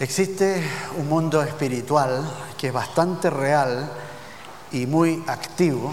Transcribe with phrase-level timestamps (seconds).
[0.00, 0.62] Existe
[0.96, 2.22] un mundo espiritual
[2.56, 3.90] que es bastante real
[4.70, 5.92] y muy activo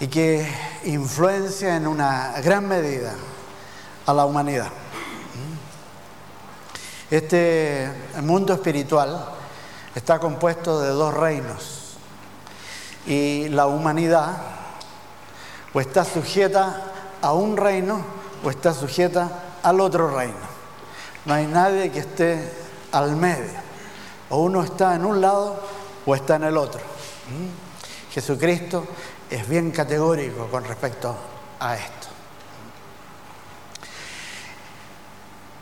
[0.00, 0.50] y que
[0.84, 3.12] influencia en una gran medida
[4.06, 4.70] a la humanidad.
[7.10, 7.92] Este
[8.22, 9.26] mundo espiritual
[9.94, 11.98] está compuesto de dos reinos
[13.06, 14.38] y la humanidad
[15.74, 18.00] o está sujeta a un reino
[18.42, 20.55] o está sujeta al otro reino.
[21.26, 22.52] No hay nadie que esté
[22.92, 23.66] al medio.
[24.30, 25.60] O uno está en un lado
[26.06, 26.80] o está en el otro.
[26.80, 28.12] ¿Mm?
[28.12, 28.86] Jesucristo
[29.28, 31.14] es bien categórico con respecto
[31.60, 32.06] a esto.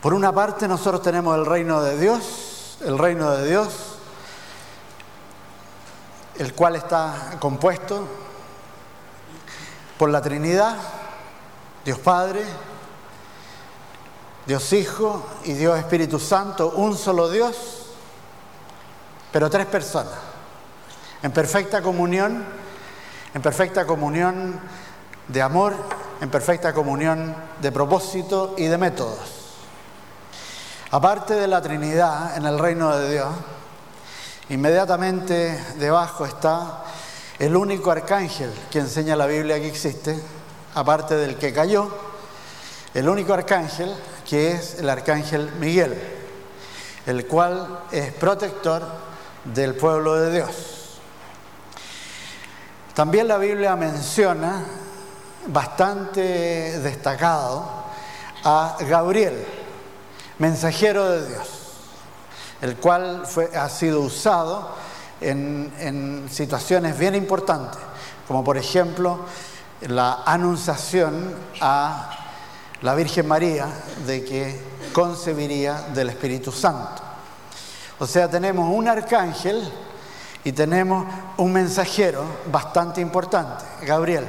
[0.01, 3.97] Por una parte nosotros tenemos el reino de Dios, el reino de Dios,
[6.39, 8.07] el cual está compuesto
[9.97, 10.77] por la Trinidad,
[11.85, 12.45] Dios Padre,
[14.47, 17.57] Dios Hijo y Dios Espíritu Santo, un solo Dios,
[19.33, 20.13] pero tres personas,
[21.23, 22.45] en perfecta comunión,
[23.33, 24.61] en perfecta comunión
[25.29, 25.75] de amor,
[26.21, 29.19] en perfecta comunión de propósito y de métodos.
[30.91, 33.35] Aparte de la Trinidad en el reino de Dios,
[34.51, 36.85] inmediatamente debajo está
[37.39, 40.23] el único arcángel que enseña la Biblia que existe,
[40.75, 41.89] aparte del que cayó,
[42.93, 43.93] el único arcángel
[44.29, 45.95] que es el arcángel Miguel,
[47.07, 48.83] el cual es protector
[49.45, 50.99] del pueblo de Dios.
[52.95, 54.65] También la Biblia menciona
[55.47, 57.85] bastante destacado
[58.45, 59.45] a Gabriel,
[60.39, 61.49] mensajero de Dios,
[62.63, 64.75] el cual fue, ha sido usado
[65.21, 67.81] en, en situaciones bien importantes,
[68.27, 69.21] como por ejemplo
[69.83, 72.24] la anunciación a
[72.85, 73.67] la Virgen María
[74.07, 74.55] de que
[74.93, 77.03] concebiría del Espíritu Santo.
[77.99, 79.67] O sea, tenemos un arcángel
[80.45, 81.07] y tenemos
[81.39, 84.27] un mensajero bastante importante, Gabriel.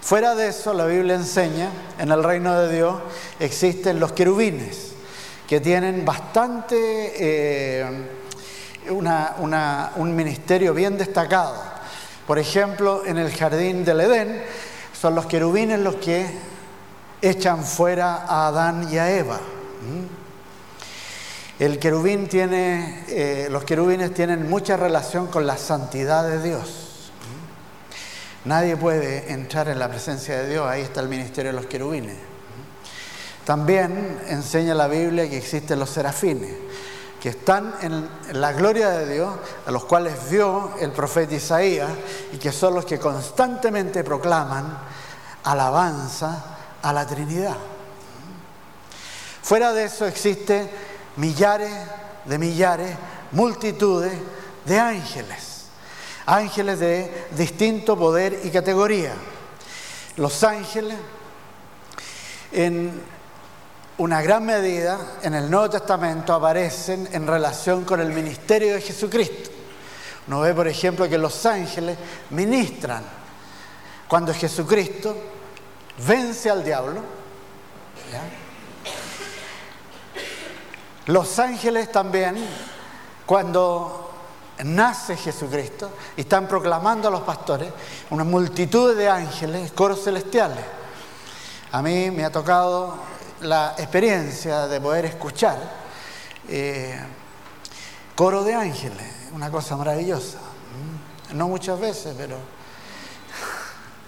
[0.00, 1.70] Fuera de eso, la Biblia enseña,
[2.00, 2.96] en el reino de Dios
[3.38, 4.94] existen los querubines,
[5.46, 8.08] que tienen bastante, eh,
[8.88, 11.54] un ministerio bien destacado.
[12.26, 14.42] Por ejemplo, en el jardín del Edén,
[15.00, 16.51] son los querubines los que
[17.22, 19.40] echan fuera a Adán y a Eva.
[21.58, 27.12] El querubín tiene, eh, los querubines tienen mucha relación con la santidad de Dios.
[28.44, 32.16] Nadie puede entrar en la presencia de Dios, ahí está el ministerio de los querubines.
[33.44, 36.52] También enseña la Biblia que existen los serafines,
[37.20, 39.32] que están en la gloria de Dios,
[39.64, 41.90] a los cuales vio el profeta Isaías,
[42.32, 44.78] y que son los que constantemente proclaman
[45.44, 46.51] alabanza
[46.82, 47.56] a la Trinidad.
[49.42, 50.68] Fuera de eso existen
[51.16, 51.72] millares
[52.24, 52.96] de millares,
[53.32, 54.12] multitudes
[54.64, 55.66] de ángeles,
[56.26, 59.12] ángeles de distinto poder y categoría.
[60.16, 60.96] Los ángeles,
[62.52, 63.02] en
[63.98, 69.50] una gran medida, en el Nuevo Testamento aparecen en relación con el ministerio de Jesucristo.
[70.28, 71.98] Uno ve, por ejemplo, que los ángeles
[72.30, 73.02] ministran
[74.06, 75.16] cuando Jesucristo
[75.98, 77.00] vence al diablo.
[81.06, 82.36] Los ángeles también,
[83.26, 84.10] cuando
[84.64, 87.72] nace Jesucristo y están proclamando a los pastores,
[88.10, 90.64] una multitud de ángeles, coros celestiales.
[91.72, 92.94] A mí me ha tocado
[93.40, 95.58] la experiencia de poder escuchar
[96.48, 97.00] eh,
[98.14, 100.38] coro de ángeles, una cosa maravillosa.
[101.32, 102.36] No muchas veces, pero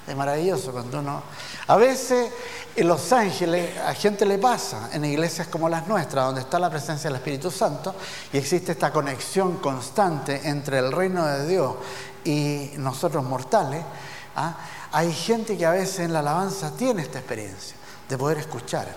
[0.07, 1.23] es maravilloso cuando uno
[1.67, 2.31] a veces
[2.77, 6.69] en Los Ángeles a gente le pasa, en iglesias como las nuestras, donde está la
[6.69, 7.95] presencia del Espíritu Santo
[8.33, 11.75] y existe esta conexión constante entre el reino de Dios
[12.25, 13.83] y nosotros mortales,
[14.37, 14.57] ¿ah?
[14.93, 17.77] hay gente que a veces en la alabanza tiene esta experiencia
[18.09, 18.89] de poder escuchar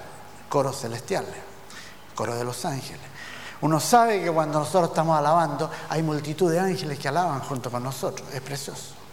[0.49, 1.35] coros celestiales,
[2.15, 3.01] coro de los ángeles.
[3.61, 7.83] Uno sabe que cuando nosotros estamos alabando hay multitud de ángeles que alaban junto con
[7.83, 9.06] nosotros, es precioso.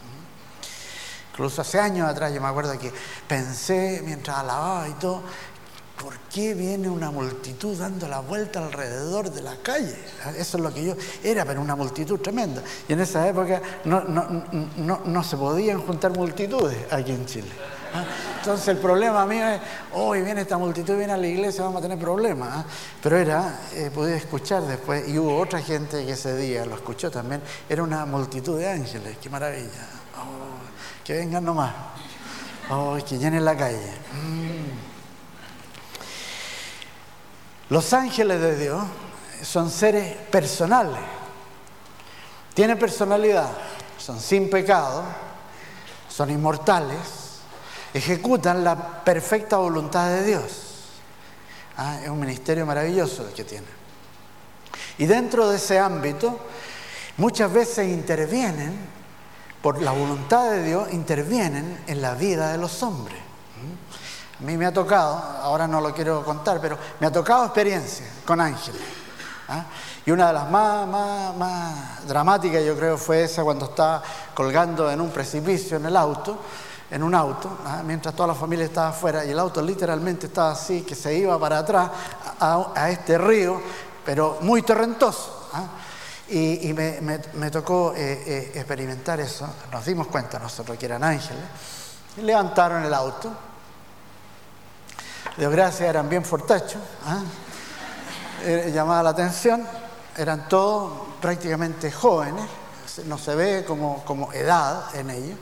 [1.35, 2.93] Incluso hace años atrás yo me acuerdo que
[3.27, 5.21] pensé mientras alababa y todo,
[6.01, 9.97] ¿por qué viene una multitud dando la vuelta alrededor de la calle?
[10.39, 10.95] Eso es lo que yo
[11.25, 12.63] era, pero una multitud tremenda.
[12.89, 17.51] Y en esa época no, se podían juntar multitudes aquí en Chile.
[17.95, 18.05] ¿ah?
[18.39, 19.61] Entonces el problema mío es,
[19.93, 22.49] hoy viene esta multitud, viene a la iglesia, vamos a tener problemas.
[22.53, 22.65] ¿ah?
[23.03, 27.11] Pero era, eh, podía escuchar después, y hubo otra gente que ese día lo escuchó
[27.11, 30.04] también, era una multitud de ángeles, qué maravilla
[31.05, 31.75] que vengan nomás.
[32.71, 33.93] Oh, que llenen la calle.
[34.13, 34.95] Mm.
[37.71, 38.83] Los ángeles de Dios
[39.43, 41.01] son seres personales,
[42.55, 43.51] tienen personalidad,
[43.99, 45.03] son sin pecado,
[46.09, 47.41] son inmortales,
[47.93, 50.43] ejecutan la perfecta voluntad de Dios.
[51.77, 53.67] Ah, es un ministerio maravilloso el que tiene.
[54.99, 56.39] Y dentro de ese ámbito,
[57.17, 58.79] muchas veces intervienen,
[59.65, 63.19] por la voluntad de Dios, intervienen en la vida de los hombres.
[64.39, 68.05] A mí me ha tocado, ahora no lo quiero contar, pero me ha tocado experiencia
[68.27, 68.83] con ángeles.
[69.49, 69.65] ¿ah?
[70.05, 74.03] Y una de las más, más, más dramáticas, yo creo, fue esa cuando estaba
[74.35, 76.39] colgando en un precipicio en el auto
[76.91, 77.81] en un auto, ¿ah?
[77.87, 81.39] mientras toda la familia estaba afuera, y el auto literalmente estaba así, que se iba
[81.39, 81.91] para atrás
[82.39, 83.63] a, este río,
[84.05, 85.49] pero muy torrentoso.
[85.55, 85.65] ¿ah?
[86.29, 91.45] Y, me, tocó eh, eh, experimentar eso, nos dimos cuenta nosotros que eran ángeles,
[92.17, 93.31] levantaron el auto.
[95.37, 97.21] De gracia eran bien fortachos, ¿ah?
[98.45, 99.67] eh, llamaba la atención,
[100.17, 102.45] eran todos prácticamente jóvenes,
[103.07, 105.39] no se ve como, como edad en ellos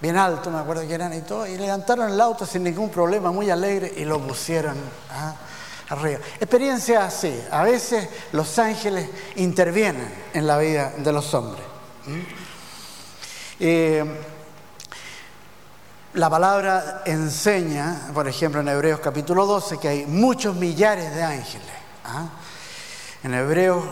[0.00, 3.32] bien alto, me acuerdo que eran y todo, y levantaron el auto sin ningún problema,
[3.32, 4.76] muy alegre, y lo pusieron
[5.10, 5.34] ¿ah?
[5.88, 6.20] Arriba.
[6.40, 11.64] Experiencia así, a veces los ángeles intervienen en la vida de los hombres.
[13.60, 14.04] Eh,
[16.14, 21.66] la palabra enseña, por ejemplo, en Hebreos capítulo 12, que hay muchos millares de ángeles.
[22.04, 22.28] ¿ah?
[23.22, 23.84] En Hebreos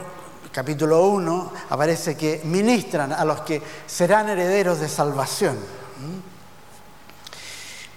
[0.53, 5.59] capítulo 1 aparece que ministran a los que serán herederos de salvación.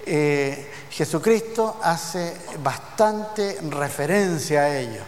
[0.06, 5.02] Eh, Jesucristo hace bastante referencia a ello.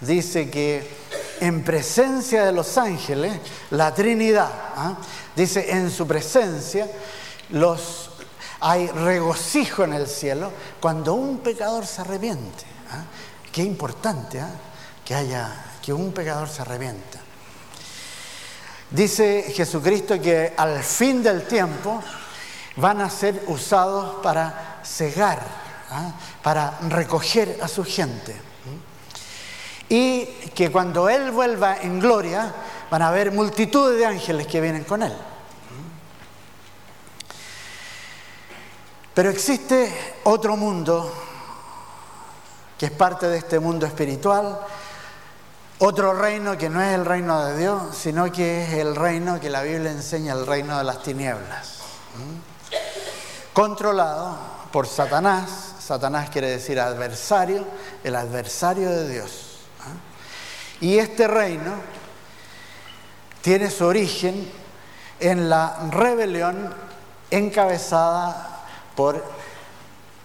[0.00, 1.06] Dice que
[1.40, 3.38] en presencia de los ángeles,
[3.70, 4.96] la Trinidad, ¿ah?
[5.34, 6.88] dice en su presencia,
[7.50, 8.10] los,
[8.60, 12.64] hay regocijo en el cielo cuando un pecador se arrepiente.
[12.90, 13.04] ¿ah?
[13.50, 14.50] Qué importante ¿ah?
[15.04, 17.20] que haya que un pecador se arrepienta.
[18.90, 22.02] Dice Jesucristo que al fin del tiempo
[22.76, 25.42] van a ser usados para cegar,
[25.90, 26.12] ¿ah?
[26.42, 28.36] para recoger a su gente.
[29.88, 32.52] Y que cuando Él vuelva en gloria,
[32.90, 35.16] van a haber multitudes de ángeles que vienen con Él.
[39.14, 41.10] Pero existe otro mundo
[42.76, 44.60] que es parte de este mundo espiritual,
[45.78, 49.48] otro reino que no es el reino de Dios, sino que es el reino que
[49.48, 51.80] la Biblia enseña, el reino de las tinieblas.
[53.54, 57.64] Controlado por Satanás, Satanás quiere decir adversario,
[58.02, 59.60] el adversario de Dios.
[60.80, 61.74] Y este reino
[63.40, 64.50] tiene su origen
[65.20, 66.74] en la rebelión
[67.30, 68.64] encabezada
[68.94, 69.24] por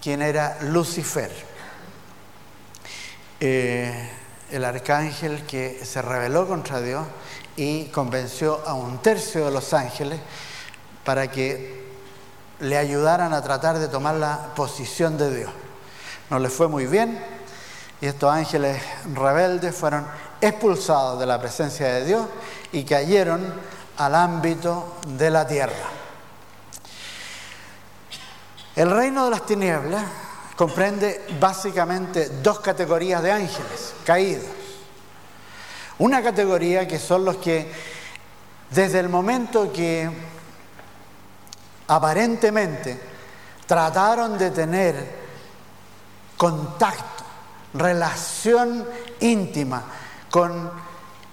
[0.02, 1.32] quien era Lucifer.
[3.40, 4.10] Eh,
[4.52, 7.06] el arcángel que se rebeló contra Dios
[7.56, 10.20] y convenció a un tercio de los ángeles
[11.04, 11.91] para que
[12.62, 15.52] le ayudaran a tratar de tomar la posición de Dios.
[16.30, 17.22] No les fue muy bien
[18.00, 18.82] y estos ángeles
[19.14, 20.06] rebeldes fueron
[20.40, 22.26] expulsados de la presencia de Dios
[22.72, 23.54] y cayeron
[23.98, 25.74] al ámbito de la tierra.
[28.76, 30.04] El reino de las tinieblas
[30.56, 34.46] comprende básicamente dos categorías de ángeles caídos.
[35.98, 37.72] Una categoría que son los que
[38.70, 40.10] desde el momento que
[41.92, 42.98] aparentemente
[43.68, 45.22] trataron de tener
[46.38, 47.26] contacto,
[47.74, 48.88] relación
[49.20, 49.84] íntima
[50.30, 50.72] con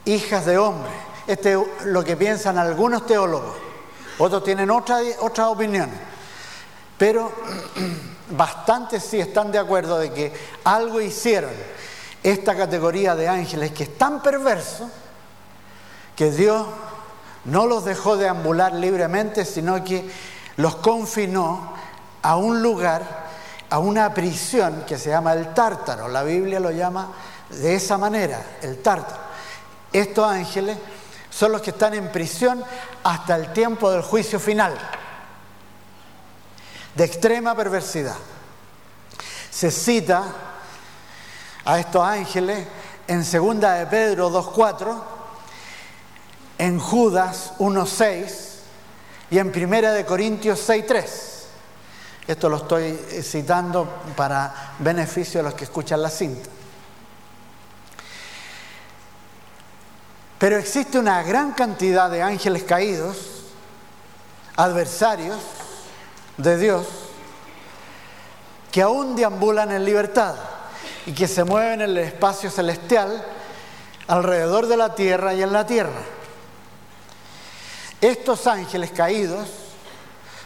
[0.04, 0.92] hijas de hombres.
[1.28, 3.54] Este es lo que piensan algunos teólogos.
[4.18, 5.90] Otros tienen otra, otra opinión.
[6.98, 7.32] Pero
[8.30, 10.32] bastantes sí están de acuerdo de que
[10.64, 11.52] algo hicieron
[12.20, 14.90] esta categoría de ángeles que es tan perverso
[16.16, 16.66] que Dios
[17.44, 20.10] no los dejó de ambular libremente, sino que
[20.58, 21.72] los confinó
[22.20, 23.02] a un lugar,
[23.70, 26.08] a una prisión que se llama el tártaro.
[26.08, 27.12] La Biblia lo llama
[27.48, 29.22] de esa manera, el tártaro.
[29.92, 30.76] Estos ángeles
[31.30, 32.62] son los que están en prisión
[33.04, 34.76] hasta el tiempo del juicio final
[36.96, 38.16] de extrema perversidad.
[39.50, 40.24] Se cita
[41.64, 42.66] a estos ángeles
[43.06, 45.02] en 2 de Pedro 2.4,
[46.58, 48.47] en Judas 1.6
[49.30, 51.04] y en 1 de Corintios 6.3.
[52.26, 56.48] Esto lo estoy citando para beneficio de los que escuchan la cinta.
[60.38, 63.16] Pero existe una gran cantidad de ángeles caídos,
[64.56, 65.38] adversarios,
[66.38, 66.86] de Dios
[68.70, 70.34] que aún deambulan en libertad.
[71.06, 73.24] y que se mueven en el espacio celestial
[74.08, 76.02] alrededor de la tierra y en la tierra.
[78.00, 79.48] Estos ángeles caídos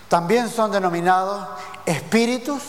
[0.09, 1.47] también son denominados
[1.87, 2.63] espíritus,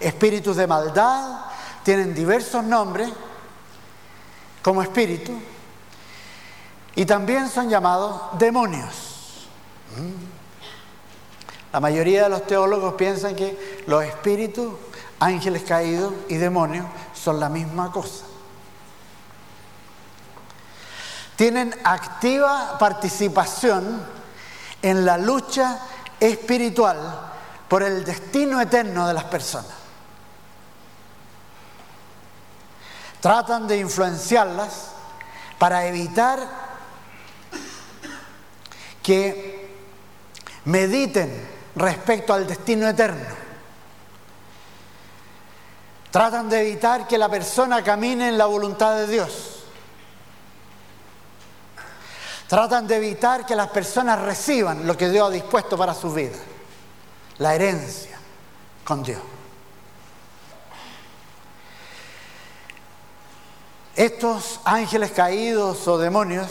[0.00, 1.40] espíritus de maldad,
[1.84, 3.10] tienen diversos nombres
[4.62, 5.32] como espíritu,
[6.94, 9.48] y también son llamados demonios.
[11.72, 14.74] La mayoría de los teólogos piensan que los espíritus,
[15.18, 18.24] ángeles caídos y demonios son la misma cosa.
[21.36, 24.02] Tienen activa participación
[24.82, 25.78] en la lucha
[26.20, 26.98] espiritual
[27.68, 29.72] por el destino eterno de las personas.
[33.20, 34.88] Tratan de influenciarlas
[35.58, 36.40] para evitar
[39.02, 39.70] que
[40.64, 43.42] mediten respecto al destino eterno.
[46.10, 49.51] Tratan de evitar que la persona camine en la voluntad de Dios.
[52.52, 56.36] Tratan de evitar que las personas reciban lo que Dios ha dispuesto para su vida,
[57.38, 58.18] la herencia
[58.84, 59.22] con Dios.
[63.96, 66.46] Estos ángeles caídos o demonios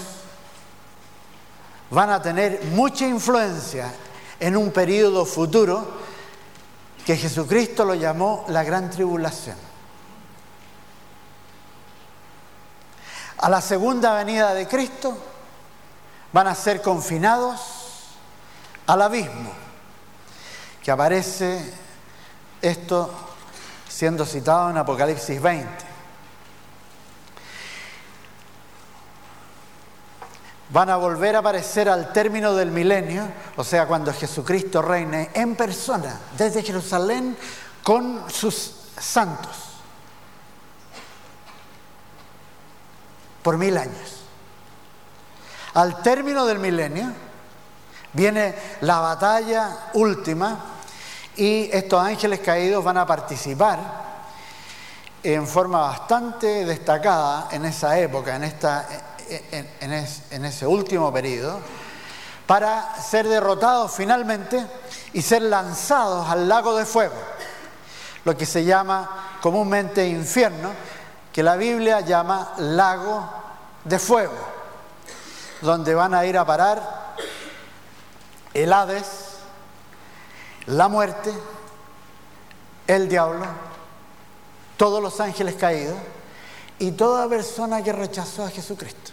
[1.91, 3.93] van a tener mucha influencia
[4.39, 5.88] en un periodo futuro
[7.05, 9.58] que Jesucristo lo llamó la gran tribulación.
[13.38, 15.27] A la segunda venida de Cristo
[16.33, 17.59] van a ser confinados
[18.88, 19.51] al abismo,
[20.83, 21.73] que aparece
[22.61, 23.13] esto
[23.88, 25.91] siendo citado en Apocalipsis 20.
[30.71, 35.55] van a volver a aparecer al término del milenio, o sea, cuando Jesucristo reine en
[35.55, 37.35] persona desde Jerusalén
[37.83, 39.51] con sus santos
[43.43, 44.20] por mil años.
[45.73, 47.11] Al término del milenio
[48.13, 50.57] viene la batalla última
[51.35, 53.79] y estos ángeles caídos van a participar
[55.23, 58.87] en forma bastante destacada en esa época, en esta
[59.51, 61.59] en, ese último periodo,
[62.45, 64.65] para ser derrotados finalmente
[65.13, 67.15] y ser lanzados al lago de fuego,
[68.25, 70.71] lo que se llama comúnmente infierno,
[71.31, 73.29] que la Biblia llama lago
[73.85, 74.33] de fuego,
[75.62, 77.15] donde van a ir a parar
[78.53, 79.38] el Hades,
[80.65, 81.32] la muerte,
[82.88, 83.46] el diablo,
[84.77, 85.98] todos los ángeles caídos
[86.80, 89.12] y toda persona que rechazó a Jesucristo.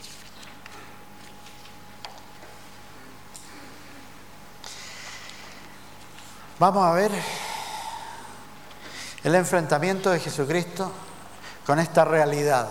[6.58, 7.12] Vamos a ver
[9.22, 10.90] el enfrentamiento de Jesucristo
[11.64, 12.68] con esta realidad.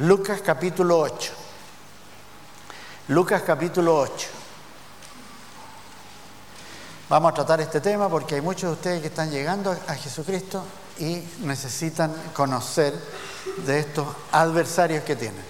[0.00, 1.37] Lucas capítulo 8.
[3.08, 4.28] Lucas capítulo 8.
[7.08, 10.62] Vamos a tratar este tema porque hay muchos de ustedes que están llegando a Jesucristo
[10.98, 12.92] y necesitan conocer
[13.64, 15.42] de estos adversarios que tienen,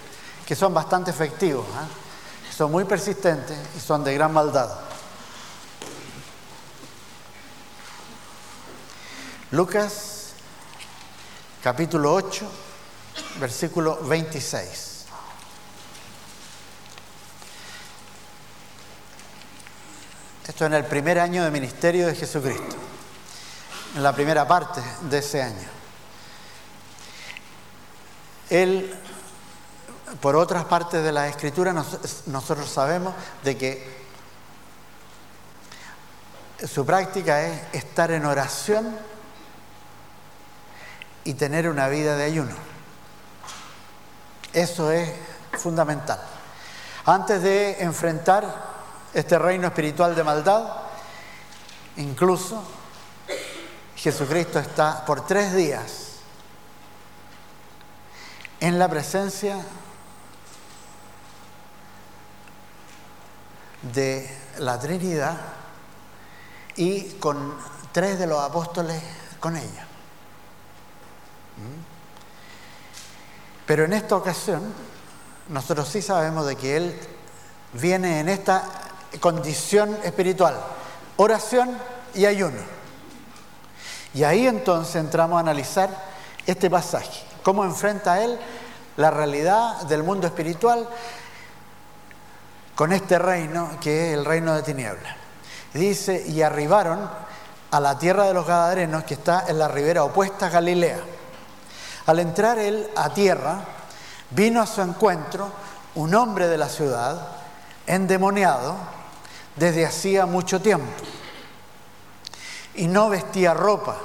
[0.46, 2.52] que son bastante efectivos, ¿eh?
[2.56, 4.70] son muy persistentes y son de gran maldad.
[9.50, 10.28] Lucas
[11.60, 12.46] capítulo 8,
[13.40, 14.97] versículo 26.
[20.48, 22.74] Esto en el primer año de ministerio de Jesucristo,
[23.94, 25.68] en la primera parte de ese año.
[28.48, 28.98] Él,
[30.22, 33.14] por otras partes de la escritura, nosotros sabemos
[33.44, 33.98] de que
[36.66, 38.96] su práctica es estar en oración
[41.24, 42.54] y tener una vida de ayuno.
[44.54, 45.12] Eso es
[45.58, 46.18] fundamental.
[47.04, 48.77] Antes de enfrentar
[49.20, 50.64] este reino espiritual de maldad,
[51.96, 52.62] incluso
[53.96, 56.18] Jesucristo está por tres días
[58.60, 59.56] en la presencia
[63.82, 65.36] de la Trinidad
[66.76, 67.54] y con
[67.92, 69.02] tres de los apóstoles
[69.40, 69.86] con ella.
[73.66, 74.72] Pero en esta ocasión,
[75.48, 76.98] nosotros sí sabemos de que Él
[77.74, 78.87] viene en esta
[79.20, 80.56] condición espiritual,
[81.16, 81.76] oración
[82.14, 82.60] y ayuno.
[84.14, 85.90] Y ahí entonces entramos a analizar
[86.46, 88.38] este pasaje, cómo enfrenta Él
[88.96, 90.88] la realidad del mundo espiritual
[92.74, 95.16] con este reino que es el reino de tinieblas.
[95.74, 97.08] Dice, y arribaron
[97.70, 101.00] a la tierra de los Gadarenos que está en la ribera opuesta a Galilea
[102.06, 103.60] Al entrar él a tierra,
[104.30, 105.50] vino a su encuentro
[105.94, 107.20] un hombre de la ciudad,
[107.86, 108.76] endemoniado,
[109.58, 110.90] desde hacía mucho tiempo,
[112.74, 113.98] y no vestía ropa,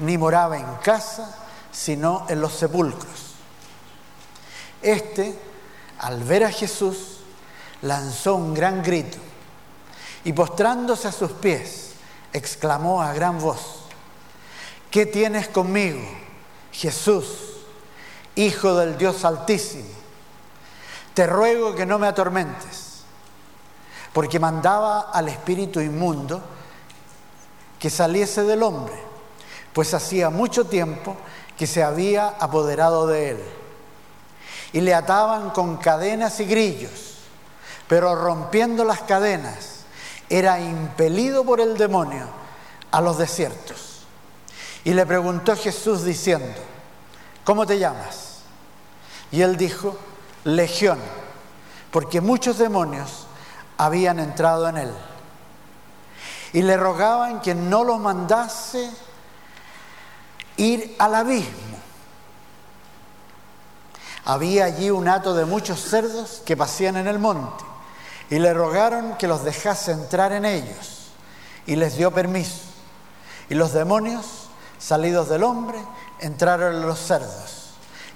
[0.00, 1.38] ni moraba en casa,
[1.70, 3.34] sino en los sepulcros.
[4.82, 5.38] Este,
[5.98, 7.18] al ver a Jesús,
[7.82, 9.18] lanzó un gran grito
[10.24, 11.92] y postrándose a sus pies,
[12.32, 13.84] exclamó a gran voz,
[14.90, 16.00] ¿qué tienes conmigo,
[16.72, 17.26] Jesús,
[18.34, 19.90] Hijo del Dios Altísimo?
[21.14, 22.81] Te ruego que no me atormentes,
[24.12, 26.40] porque mandaba al espíritu inmundo
[27.78, 28.94] que saliese del hombre,
[29.72, 31.16] pues hacía mucho tiempo
[31.56, 33.44] que se había apoderado de él.
[34.72, 37.18] Y le ataban con cadenas y grillos,
[37.88, 39.80] pero rompiendo las cadenas,
[40.28, 42.26] era impelido por el demonio
[42.90, 44.02] a los desiertos.
[44.84, 46.58] Y le preguntó Jesús diciendo,
[47.44, 48.40] ¿cómo te llamas?
[49.30, 49.96] Y él dijo,
[50.44, 50.98] Legión,
[51.90, 53.26] porque muchos demonios
[53.78, 54.92] habían entrado en él.
[56.52, 58.90] Y le rogaban que no lo mandase
[60.56, 61.78] ir al abismo.
[64.24, 67.64] Había allí un hato de muchos cerdos que pasían en el monte
[68.30, 71.10] y le rogaron que los dejase entrar en ellos
[71.66, 72.60] y les dio permiso.
[73.48, 74.48] Y los demonios,
[74.78, 75.78] salidos del hombre,
[76.20, 77.62] entraron en los cerdos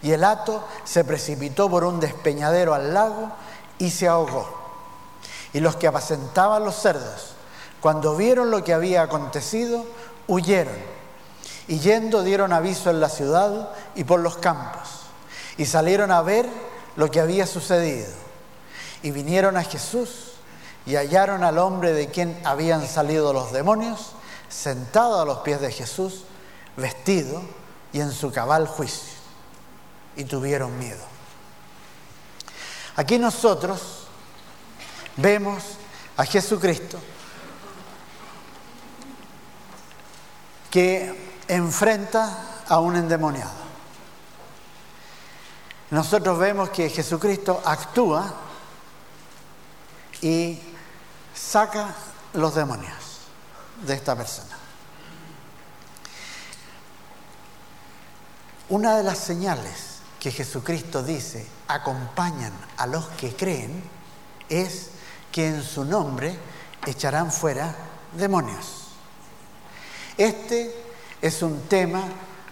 [0.02, 3.30] y el hato se precipitó por un despeñadero al lago
[3.78, 4.65] y se ahogó.
[5.56, 7.30] Y los que apacentaban los cerdos,
[7.80, 9.86] cuando vieron lo que había acontecido,
[10.26, 10.76] huyeron
[11.66, 14.86] y yendo dieron aviso en la ciudad y por los campos.
[15.56, 16.46] Y salieron a ver
[16.96, 18.12] lo que había sucedido.
[19.02, 20.32] Y vinieron a Jesús
[20.84, 24.10] y hallaron al hombre de quien habían salido los demonios,
[24.50, 26.24] sentado a los pies de Jesús,
[26.76, 27.40] vestido
[27.94, 29.14] y en su cabal juicio.
[30.16, 31.04] Y tuvieron miedo.
[32.96, 34.05] Aquí nosotros
[35.16, 35.62] vemos
[36.16, 36.98] a Jesucristo
[40.70, 43.66] que enfrenta a un endemoniado.
[45.90, 48.34] Nosotros vemos que Jesucristo actúa
[50.20, 50.58] y
[51.34, 51.94] saca
[52.32, 53.20] los demonios
[53.82, 54.56] de esta persona.
[58.68, 63.82] Una de las señales que Jesucristo dice acompañan a los que creen
[64.48, 64.90] es
[65.36, 66.34] que en su nombre
[66.86, 67.76] echarán fuera
[68.16, 68.86] demonios.
[70.16, 70.74] Este
[71.20, 72.04] es un tema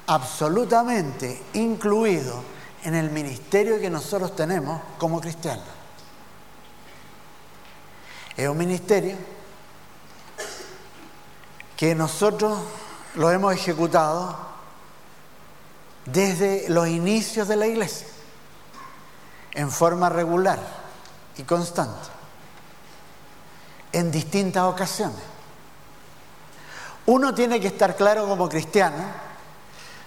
[0.07, 2.42] absolutamente incluido
[2.83, 5.64] en el ministerio que nosotros tenemos como cristianos.
[8.37, 9.16] Es un ministerio
[11.79, 12.59] que nosotros
[13.14, 14.37] lo hemos ejecutado
[16.05, 18.09] desde los inicios de la iglesia,
[19.55, 20.59] en forma regular
[21.38, 22.09] y constante,
[23.95, 25.21] en distintas ocasiones.
[27.07, 29.05] Uno tiene que estar claro como cristiano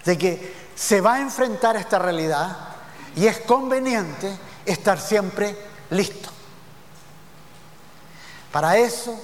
[0.03, 2.55] de que se va a enfrentar a esta realidad
[3.15, 5.55] y es conveniente estar siempre
[5.89, 6.29] listo.
[8.51, 9.17] Para eso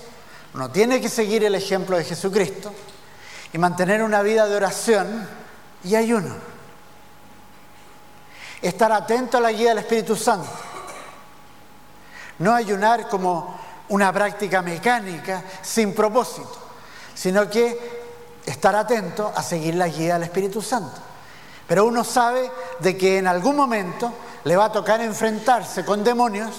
[0.53, 2.71] uno tiene que seguir el ejemplo de Jesucristo
[3.51, 5.27] y mantener una vida de oración
[5.83, 6.35] y ayuno.
[8.61, 10.49] Estar atento a la guía del Espíritu Santo.
[12.39, 13.59] No ayunar como
[13.93, 16.63] una práctica mecánica sin propósito
[17.13, 18.03] sino que
[18.45, 20.99] estar atento a seguir la guía del Espíritu Santo.
[21.67, 24.11] Pero uno sabe de que en algún momento
[24.43, 26.51] le va a tocar enfrentarse con demonios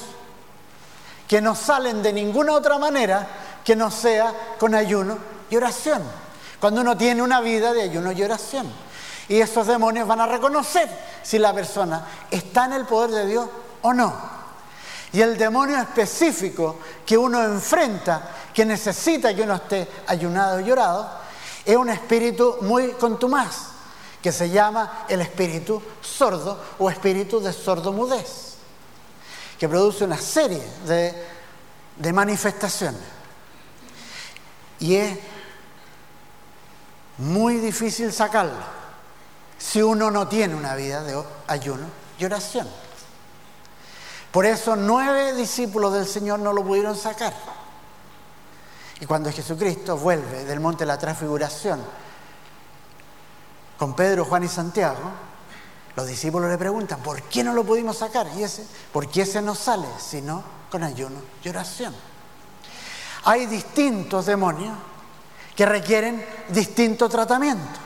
[1.29, 3.27] que no salen de ninguna otra manera
[3.65, 5.19] que no sea con ayuno
[5.51, 6.03] y oración.
[6.61, 8.71] Cuando uno tiene una vida de ayuno y oración.
[9.29, 10.89] Y esos demonios van a reconocer
[11.23, 13.49] si la persona está en el poder de Dios
[13.83, 14.15] o no.
[15.15, 21.09] Y el demonio específico que uno enfrenta que necesita que uno esté ayunado y llorado,
[21.65, 23.69] es un espíritu muy contumaz,
[24.21, 28.57] que se llama el espíritu sordo o espíritu de sordomudez,
[29.57, 31.15] que produce una serie de,
[31.95, 33.01] de manifestaciones.
[34.81, 35.17] Y es
[37.19, 38.65] muy difícil sacarlo
[39.59, 41.87] si uno no tiene una vida de ayuno
[42.19, 42.84] y oración.
[44.35, 47.33] Por eso nueve discípulos del Señor no lo pudieron sacar.
[48.99, 51.81] Y cuando Jesucristo vuelve del monte de la transfiguración
[53.79, 54.99] con Pedro, Juan y Santiago,
[55.95, 58.27] los discípulos le preguntan, ¿por qué no lo pudimos sacar?
[58.37, 61.95] Y ese, ¿por qué ese no sale sino con ayuno y oración?
[63.27, 64.77] Hay distintos demonios
[65.55, 67.79] que requieren distinto tratamiento.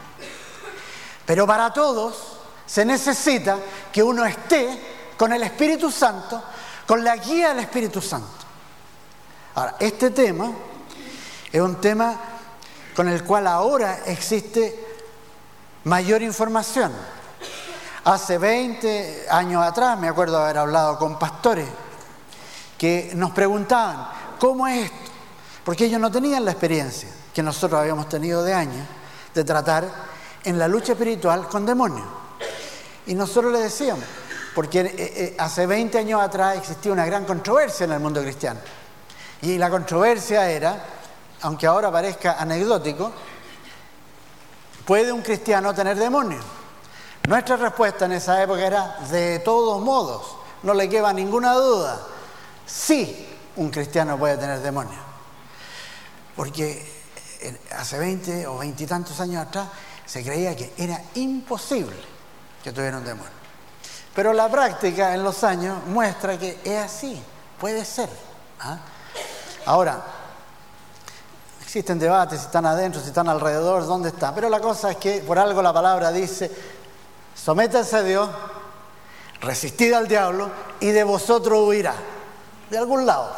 [1.26, 3.58] Pero para todos se necesita
[3.92, 6.40] que uno esté con el Espíritu Santo,
[6.86, 8.28] con la guía del Espíritu Santo.
[9.56, 10.52] Ahora, este tema
[11.52, 12.16] es un tema
[12.94, 14.86] con el cual ahora existe
[15.84, 16.92] mayor información.
[18.04, 21.68] Hace 20 años atrás, me acuerdo haber hablado con pastores
[22.78, 25.10] que nos preguntaban, ¿cómo es esto?
[25.64, 28.86] Porque ellos no tenían la experiencia que nosotros habíamos tenido de años
[29.34, 29.84] de tratar
[30.44, 32.06] en la lucha espiritual con demonios.
[33.06, 34.04] Y nosotros le decíamos,
[34.58, 38.58] porque eh, eh, hace 20 años atrás existía una gran controversia en el mundo cristiano.
[39.40, 40.84] Y la controversia era,
[41.42, 43.12] aunque ahora parezca anecdótico,
[44.84, 46.44] ¿puede un cristiano tener demonios?
[47.28, 52.00] Nuestra respuesta en esa época era, de todos modos, no le queda ninguna duda,
[52.66, 55.02] sí, un cristiano puede tener demonios.
[56.34, 56.84] Porque
[57.76, 59.68] hace 20 o 20 y tantos años atrás
[60.04, 61.94] se creía que era imposible
[62.64, 63.37] que tuviera un demonio.
[64.18, 67.22] Pero la práctica en los años muestra que es así,
[67.56, 68.08] puede ser.
[68.58, 68.76] ¿ah?
[69.64, 70.02] Ahora,
[71.62, 74.34] existen debates si están adentro, si están alrededor, dónde están.
[74.34, 76.50] Pero la cosa es que por algo la palabra dice,
[77.32, 78.28] sométanse a Dios,
[79.40, 80.50] resistid al diablo
[80.80, 81.94] y de vosotros huirá.
[82.70, 83.30] De algún lado.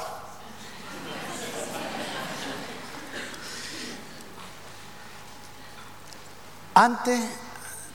[6.73, 7.21] Antes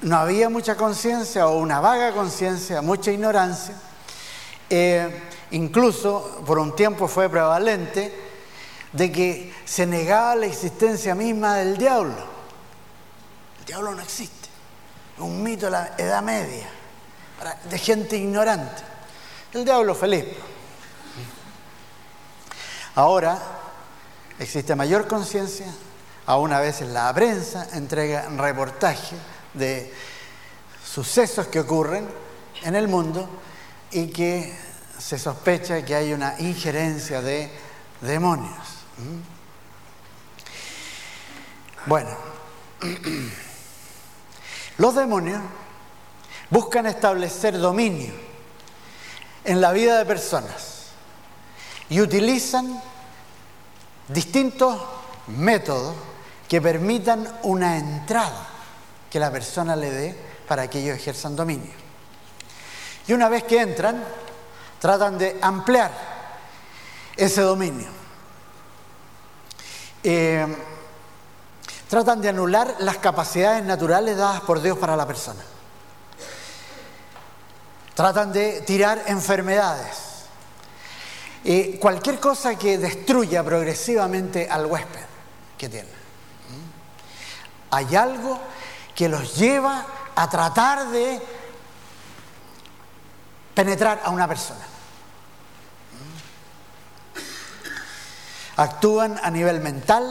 [0.06, 3.74] no había mucha conciencia o una vaga conciencia, mucha ignorancia.
[4.70, 8.14] Eh, incluso por un tiempo fue prevalente
[8.92, 12.24] de que se negaba la existencia misma del diablo.
[13.60, 14.48] El diablo no existe.
[15.16, 16.68] Es un mito de la Edad Media,
[17.68, 18.84] de gente ignorante.
[19.54, 20.26] El diablo feliz.
[22.94, 23.40] Ahora
[24.38, 25.66] existe mayor conciencia,
[26.28, 29.18] aún a veces la prensa entrega reportajes
[29.56, 29.94] de
[30.86, 32.08] sucesos que ocurren
[32.64, 33.28] en el mundo
[33.92, 34.56] y que
[34.98, 37.52] se sospecha que hay una injerencia de
[38.02, 38.58] demonios.
[38.98, 39.36] ¿Mm?
[41.88, 42.10] Bueno,
[44.78, 45.42] los demonios
[46.50, 48.14] buscan establecer dominio
[49.44, 50.88] en la vida de personas
[51.90, 52.82] y utilizan
[54.08, 54.82] distintos
[55.28, 55.96] métodos
[56.48, 58.55] que permitan una entrada
[59.16, 61.72] que la persona le dé para que ellos ejerzan dominio.
[63.08, 64.04] Y una vez que entran,
[64.78, 65.90] tratan de ampliar
[67.16, 67.88] ese dominio.
[70.04, 70.46] Eh,
[71.88, 75.42] tratan de anular las capacidades naturales dadas por Dios para la persona.
[77.94, 80.26] Tratan de tirar enfermedades.
[81.46, 85.06] Eh, cualquier cosa que destruya progresivamente al huésped
[85.58, 85.88] que tiene.
[85.88, 87.72] ¿Mm?
[87.72, 88.42] Hay algo
[88.96, 91.22] que los lleva a tratar de
[93.54, 94.66] penetrar a una persona.
[98.58, 100.06] Actúan a nivel mental,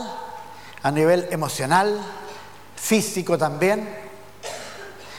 [0.83, 1.99] a nivel emocional,
[2.77, 3.89] físico también,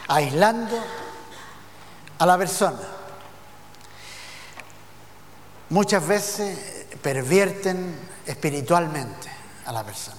[0.08, 0.78] aislando
[2.20, 2.80] a la persona.
[5.70, 7.98] Muchas veces pervierten
[8.28, 9.32] espiritualmente
[9.66, 10.15] a la persona.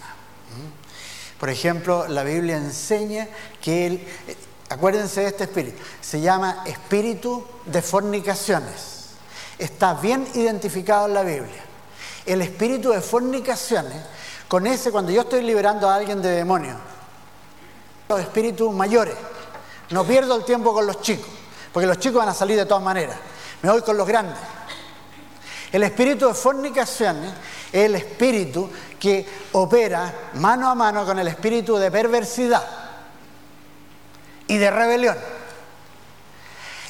[1.39, 3.29] Por ejemplo, la Biblia enseña
[3.61, 4.09] que él,
[4.71, 9.11] acuérdense de este espíritu, se llama espíritu de fornicaciones.
[9.59, 11.65] Está bien identificado en la Biblia.
[12.25, 14.03] El espíritu de fornicaciones,
[14.49, 16.77] con ese, cuando yo estoy liberando a alguien de demonios,
[18.09, 19.17] los espíritus mayores,
[19.91, 21.29] no pierdo el tiempo con los chicos,
[21.73, 23.17] porque los chicos van a salir de todas maneras.
[23.63, 24.39] Me voy con los grandes.
[25.73, 27.33] El espíritu de fornicaciones
[27.73, 32.65] es el espíritu que opera mano a mano con el espíritu de perversidad
[34.49, 35.17] y de rebelión.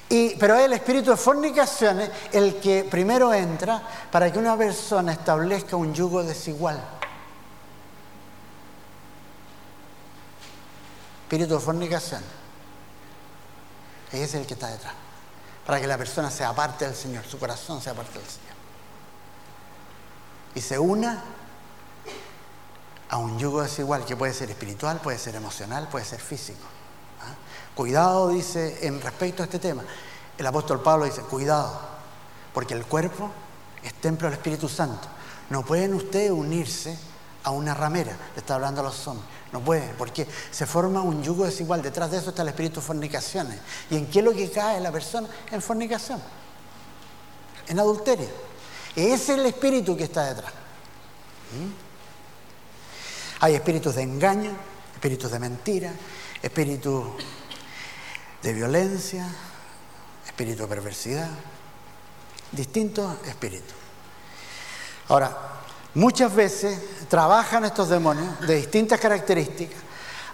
[0.08, 5.12] Y, pero es el espíritu de fornicaciones el que primero entra para que una persona
[5.12, 6.80] establezca un yugo desigual.
[11.24, 12.22] Espíritu de fornicación.
[14.12, 14.94] Ese es el que está detrás.
[15.66, 18.54] Para que la persona sea parte del Señor, su corazón sea parte del Señor.
[20.54, 21.24] Y se una
[23.08, 26.64] a un yugo desigual que puede ser espiritual, puede ser emocional, puede ser físico.
[27.22, 27.34] ¿ah?
[27.74, 29.84] Cuidado, dice, en respecto a este tema.
[30.36, 31.78] El apóstol Pablo dice, cuidado,
[32.52, 33.30] porque el cuerpo
[33.82, 35.08] es templo del Espíritu Santo.
[35.50, 36.98] No pueden ustedes unirse
[37.44, 39.28] a una ramera, le está hablando a los hombres.
[39.52, 41.80] No pueden, porque se forma un yugo desigual.
[41.80, 43.58] Detrás de eso está el espíritu de fornicaciones.
[43.88, 45.28] ¿Y en qué es lo que cae la persona?
[45.52, 46.20] En fornicación,
[47.68, 48.28] en adulterio.
[48.96, 50.52] Ese es el espíritu que está detrás.
[53.40, 54.50] Hay espíritus de engaño,
[54.94, 55.92] espíritus de mentira,
[56.42, 57.04] espíritus
[58.42, 59.26] de violencia,
[60.26, 61.28] espíritu de perversidad,
[62.52, 63.74] distintos espíritus.
[65.08, 65.36] Ahora,
[65.94, 69.80] muchas veces trabajan estos demonios de distintas características,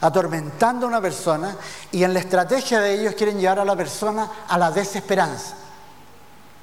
[0.00, 1.56] atormentando a una persona
[1.90, 5.54] y en la estrategia de ellos quieren llevar a la persona a la desesperanza,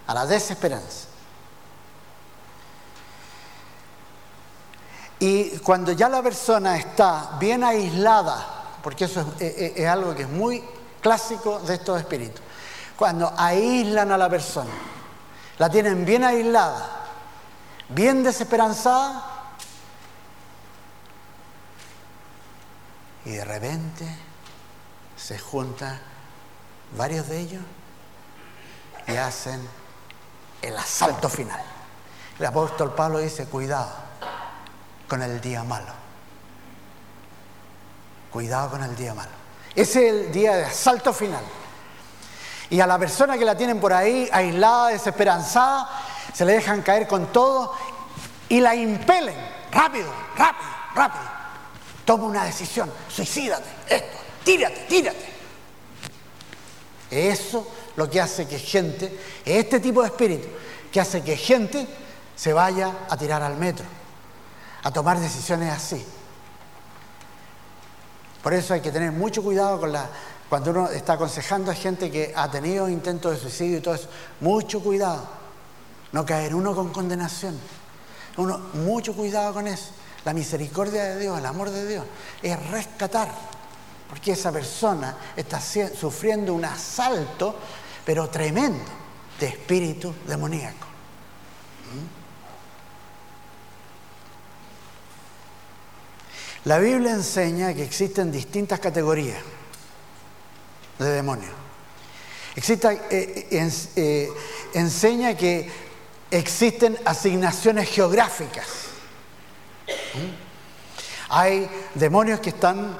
[0.07, 1.08] a la desesperanza.
[5.19, 10.63] Y cuando ya la persona está bien aislada, porque eso es, algo que es muy
[11.01, 12.41] clásico de estos espíritus,
[12.95, 14.71] cuando aíslan a la persona,
[15.57, 16.87] la tienen bien aislada,
[17.89, 19.25] bien desesperanzada,
[23.25, 24.07] y de repente
[25.17, 25.99] se juntan
[26.97, 27.61] varios de ellos
[29.05, 29.67] y hacen
[30.61, 31.61] el asalto final.
[32.39, 34.08] El apóstol Pablo dice, cuidado
[35.09, 35.91] con el día malo.
[38.31, 39.31] Cuidado con el día malo.
[39.75, 41.43] Ese es el día de asalto final.
[42.69, 45.89] Y a la persona que la tienen por ahí, aislada, desesperanzada,
[46.31, 47.73] se le dejan caer con todo
[48.47, 49.35] y la impelen.
[49.71, 51.23] Rápido, rápido, rápido.
[52.05, 52.91] Toma una decisión.
[53.09, 53.69] Suicídate.
[53.89, 54.17] Esto.
[54.43, 55.39] Tírate, tírate.
[57.09, 60.47] Eso lo que hace que gente, este tipo de espíritu,
[60.91, 61.87] que hace que gente
[62.35, 63.98] se vaya a tirar al metro
[64.83, 66.05] a tomar decisiones así.
[68.41, 70.09] Por eso hay que tener mucho cuidado con la,
[70.47, 74.09] cuando uno está aconsejando a gente que ha tenido intentos de suicidio y todo eso.
[74.39, 75.23] Mucho cuidado.
[76.11, 77.59] No caer uno con condenación.
[78.37, 79.91] Uno, mucho cuidado con eso.
[80.25, 82.05] La misericordia de Dios, el amor de Dios,
[82.41, 83.29] es rescatar.
[84.09, 87.55] Porque esa persona está sufriendo un asalto,
[88.03, 88.89] pero tremendo,
[89.39, 90.88] de espíritu demoníaco.
[96.65, 99.41] La Biblia enseña que existen distintas categorías
[100.99, 101.53] de demonios.
[102.55, 104.29] Eh, eh, eh,
[104.73, 105.71] enseña que
[106.29, 108.67] existen asignaciones geográficas.
[109.87, 111.29] ¿Mm?
[111.29, 112.97] Hay demonios que están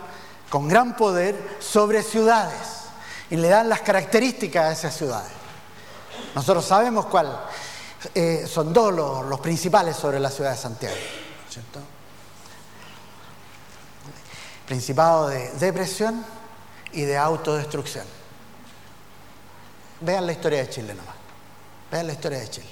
[0.49, 2.85] con gran poder sobre ciudades
[3.29, 5.31] y le dan las características a esas ciudades.
[6.33, 7.33] Nosotros sabemos cuáles
[8.49, 10.95] son dos los, los, principales sobre la ciudad de Santiago.
[11.49, 11.79] ¿cierto?
[14.69, 16.23] Principado de depresión
[16.91, 18.05] y de autodestrucción.
[20.01, 21.15] Vean la historia de Chile nomás.
[21.91, 22.69] Vean la historia de Chile.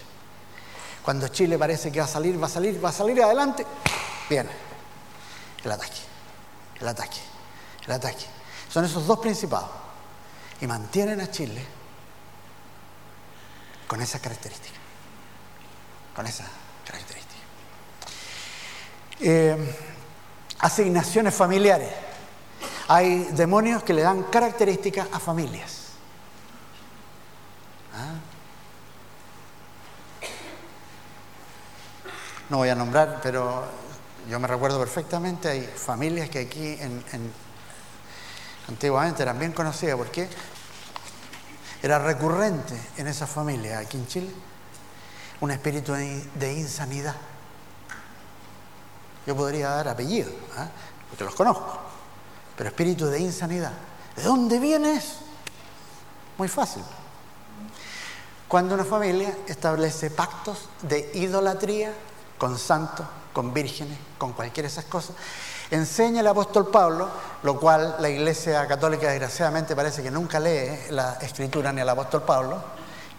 [1.01, 3.65] Cuando Chile parece que va a salir, va a salir, va a salir adelante,
[4.29, 4.51] viene
[5.63, 6.01] el ataque,
[6.79, 7.19] el ataque,
[7.87, 8.25] el ataque.
[8.69, 9.71] Son esos dos principados.
[10.61, 11.65] Y mantienen a Chile
[13.87, 14.77] con esa característica.
[16.15, 16.45] Con esa
[16.85, 17.33] característica.
[19.19, 19.96] Eh,
[20.59, 21.89] asignaciones familiares.
[22.87, 25.87] Hay demonios que le dan características a familias.
[27.93, 28.13] ¿Ah?
[32.49, 33.65] No voy a nombrar, pero
[34.29, 37.03] yo me recuerdo perfectamente, hay familias que aquí en,
[38.69, 40.29] antiguamente eran bien conocidas porque
[41.83, 44.29] era recurrente en esa familia aquí en Chile
[45.39, 47.15] un espíritu de insanidad.
[49.27, 50.69] Yo podría dar apellido, ¿ah?
[51.09, 51.77] porque los conozco.
[52.55, 53.73] Pero espíritu de insanidad.
[54.15, 55.17] ¿De dónde vienes?
[56.37, 56.81] Muy fácil.
[58.47, 61.93] Cuando una familia establece pactos de idolatría
[62.37, 65.17] con santos, con vírgenes, con cualquiera de esas cosas,
[65.71, 67.09] enseña el apóstol Pablo,
[67.43, 72.23] lo cual la iglesia católica desgraciadamente parece que nunca lee la escritura ni el apóstol
[72.23, 72.63] Pablo,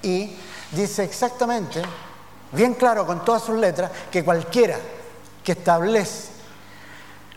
[0.01, 0.35] y
[0.73, 1.83] dice exactamente,
[2.53, 4.79] bien claro con todas sus letras, que cualquiera
[5.49, 6.29] que establece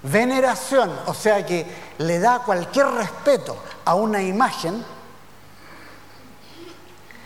[0.04, 1.66] veneración, o sea que
[2.00, 4.84] le da cualquier respeto a una imagen,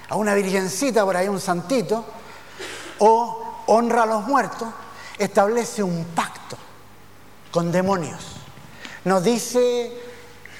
[0.07, 2.05] a una virgencita por ahí, un santito,
[2.99, 4.67] o honra a los muertos,
[5.17, 6.55] establece un pacto
[7.49, 8.23] con demonios.
[9.05, 9.91] Nos dice,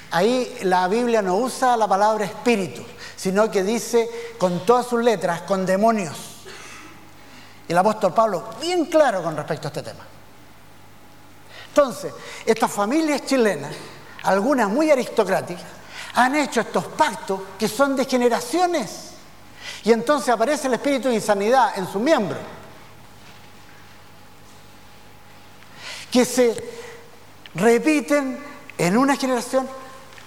[0.09, 2.83] ahí la Biblia no usa la palabra espíritu,
[3.15, 4.09] sino que dice
[4.39, 6.17] con todas sus letras, con demonios.
[7.67, 10.14] Y el apóstol Pablo, bien claro con respecto a este tema.
[11.75, 12.13] Entonces,
[12.45, 13.73] estas familias chilenas,
[14.23, 15.65] algunas muy aristocráticas,
[16.13, 19.09] han hecho estos pactos que son de generaciones.
[19.83, 22.37] Y entonces aparece el espíritu de insanidad en su miembro.
[26.09, 26.55] Que se
[27.55, 28.39] repiten
[28.77, 29.67] en una generación,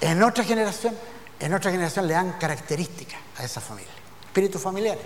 [0.03, 0.95] en otra generación,
[1.41, 3.91] en otra generación le dan características a esa familia.
[4.27, 4.99] Espíritu familiar.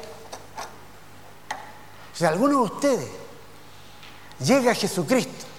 [2.12, 3.08] Si alguno de ustedes
[4.40, 5.51] llega a Jesucristo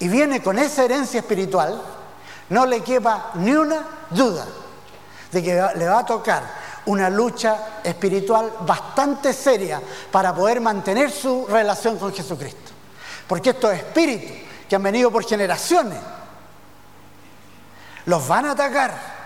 [0.00, 1.80] y viene con esa herencia espiritual,
[2.50, 4.46] no le quepa ni una duda
[5.30, 6.42] de que le va a tocar
[6.86, 9.80] una lucha espiritual bastante seria
[10.10, 12.72] para poder mantener su relación con Jesucristo.
[13.26, 14.30] Porque estos espíritus
[14.68, 15.98] que han venido por generaciones
[18.06, 19.18] los van a atacar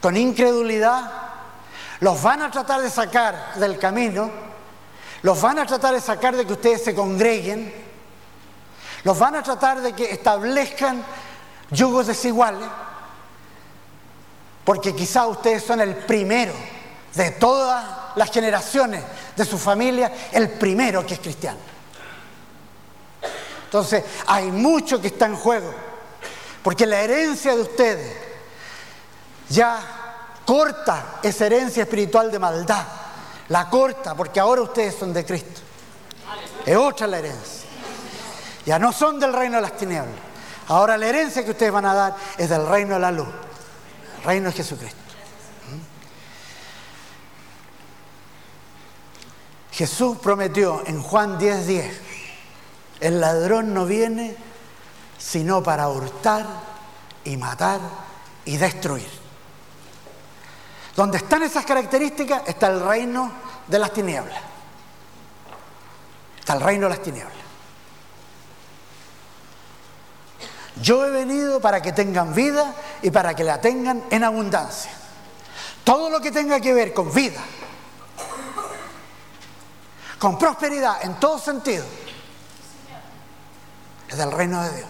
[0.00, 1.08] con incredulidad,
[2.00, 4.28] los van a tratar de sacar del camino,
[5.22, 7.72] los van a tratar de sacar de que ustedes se congreguen,
[9.04, 11.04] los van a tratar de que establezcan
[11.70, 12.68] yugos desiguales,
[14.64, 16.52] porque quizá ustedes son el primero
[17.14, 17.84] de todas
[18.16, 19.02] las generaciones
[19.36, 21.58] de su familia, el primero que es cristiano.
[23.64, 25.72] Entonces, hay mucho que está en juego,
[26.62, 28.16] porque la herencia de ustedes
[29.48, 29.80] ya
[30.44, 32.84] corta esa herencia espiritual de maldad,
[33.48, 35.60] la corta, porque ahora ustedes son de Cristo.
[36.64, 37.71] Es otra la herencia.
[38.64, 40.14] Ya no son del reino de las tinieblas.
[40.68, 43.28] Ahora la herencia que ustedes van a dar es del reino de la luz,
[44.18, 44.98] el reino de Jesucristo.
[49.72, 52.00] Jesús prometió en Juan 10:10, 10,
[53.00, 54.36] el ladrón no viene
[55.18, 56.46] sino para hurtar
[57.24, 57.80] y matar
[58.44, 59.08] y destruir.
[60.94, 63.32] Donde están esas características está el reino
[63.66, 64.38] de las tinieblas.
[66.38, 67.41] Está el reino de las tinieblas.
[70.80, 74.90] Yo he venido para que tengan vida y para que la tengan en abundancia.
[75.84, 77.40] Todo lo que tenga que ver con vida,
[80.18, 81.84] con prosperidad en todo sentido,
[84.08, 84.88] es del reino de Dios.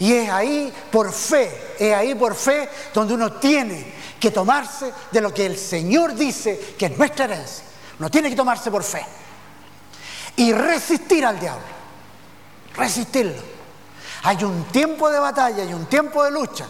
[0.00, 5.20] Y es ahí por fe, es ahí por fe donde uno tiene que tomarse de
[5.20, 7.64] lo que el Señor dice que es nuestra herencia.
[7.98, 9.04] Uno tiene que tomarse por fe.
[10.36, 11.64] Y resistir al diablo.
[12.74, 13.51] Resistirlo.
[14.24, 16.66] Hay un tiempo de batalla y un tiempo de lucha.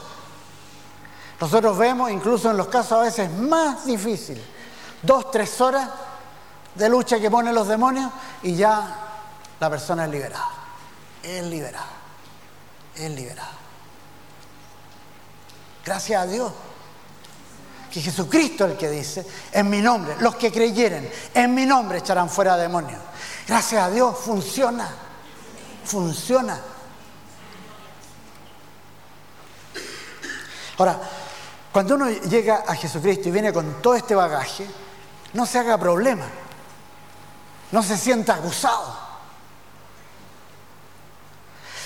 [1.41, 4.45] Nosotros vemos, incluso en los casos a veces más difíciles,
[5.03, 5.89] dos, tres horas
[6.75, 8.11] de lucha que ponen los demonios
[8.43, 8.97] y ya
[9.61, 10.49] la persona es liberada.
[11.23, 11.87] Es liberada.
[12.95, 13.51] Es liberada.
[15.85, 16.53] Gracias a Dios.
[17.93, 21.99] Que Jesucristo es el que dice, en mi nombre, los que creyeren, en mi nombre
[21.99, 23.01] echarán fuera demonios.
[23.47, 24.89] Gracias a Dios, funciona.
[25.85, 26.59] Funciona.
[30.83, 31.01] Ahora,
[31.73, 34.67] cuando uno llega a Jesucristo y viene con todo este bagaje,
[35.33, 36.27] no se haga problema
[37.73, 38.95] no se sienta acusado.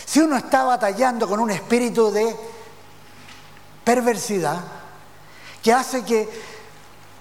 [0.04, 2.36] Si uno está batallando con un espíritu de
[3.82, 4.60] perversidad
[5.62, 6.28] que hace que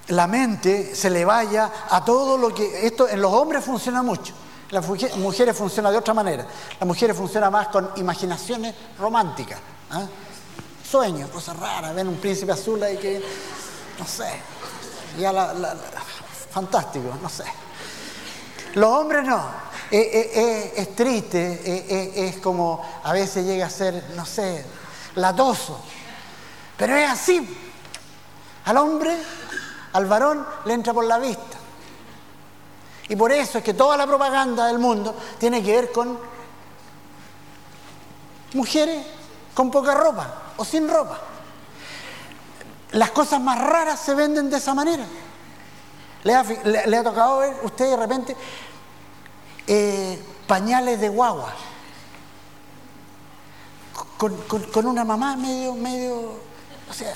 [0.10, 2.86] la mente se le vaya a todo lo que...
[2.86, 4.34] Esto en los hombres funciona mucho,
[4.72, 4.86] las
[5.18, 6.46] mujeres funciona de otra manera.
[6.80, 9.60] Las mujeres funcionan más con imaginaciones románticas.
[9.92, 10.06] ¿ah?
[10.90, 13.22] Sueños, cosas raras, ven un príncipe azul ahí que,
[13.98, 14.40] no sé,
[15.18, 15.76] ya la,
[16.52, 17.44] fantástico, no sé.
[18.76, 19.66] Los hombres no.
[19.90, 24.66] Eh, eh, eh, es triste, es como a veces llega a ser, no sé,
[25.16, 25.80] latoso.
[26.78, 27.58] Pero es así.
[28.66, 29.16] Al hombre,
[29.94, 31.58] al varón, le entra por la vista.
[33.08, 36.18] Y por eso es que toda la propaganda del mundo tiene que ver con
[38.54, 39.06] mujeres
[39.54, 41.20] con poca ropa o sin ropa.
[42.92, 45.06] Las cosas más raras se venden de esa manera.
[46.24, 48.36] Le ha, tocado ver usted de repente
[49.68, 51.54] eh, pañales de guagua.
[54.18, 56.40] Con, una mamá medio, medio.
[56.90, 57.16] O sea,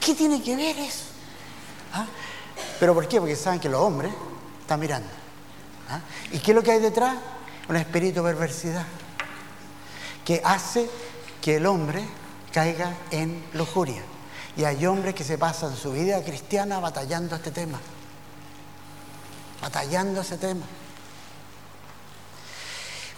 [0.00, 1.04] ¿qué tiene que ver eso?
[1.92, 2.06] ¿Ah?
[2.80, 3.20] ¿Pero por qué?
[3.20, 4.12] Porque saben que los hombres
[4.60, 5.08] están mirando.
[5.88, 6.00] ¿Ah?
[6.32, 7.16] ¿Y qué es lo que hay detrás?
[7.68, 8.84] Un espíritu de perversidad
[10.24, 10.90] que hace
[11.40, 12.04] que el hombre
[12.56, 14.02] caiga en lujuria.
[14.56, 17.78] Y hay hombres que se pasan su vida cristiana batallando este tema
[19.60, 20.64] batallando ese tema.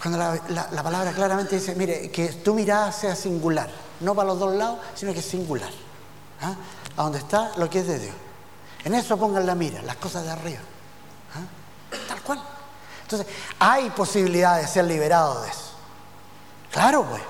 [0.01, 4.55] Cuando la, palabra claramente dice, mire, que tu mirada sea singular, no para los dos
[4.55, 5.69] lados, sino que es singular.
[6.41, 6.55] ¿ah?
[6.97, 8.15] A donde está lo que es de Dios.
[8.83, 10.61] En eso pongan la mira, las cosas de arriba.
[11.35, 11.97] ¿ah?
[12.07, 12.41] Tal cual.
[13.03, 13.27] Entonces,
[13.59, 15.71] hay posibilidad de ser liberado de eso.
[16.71, 17.21] Claro, pues.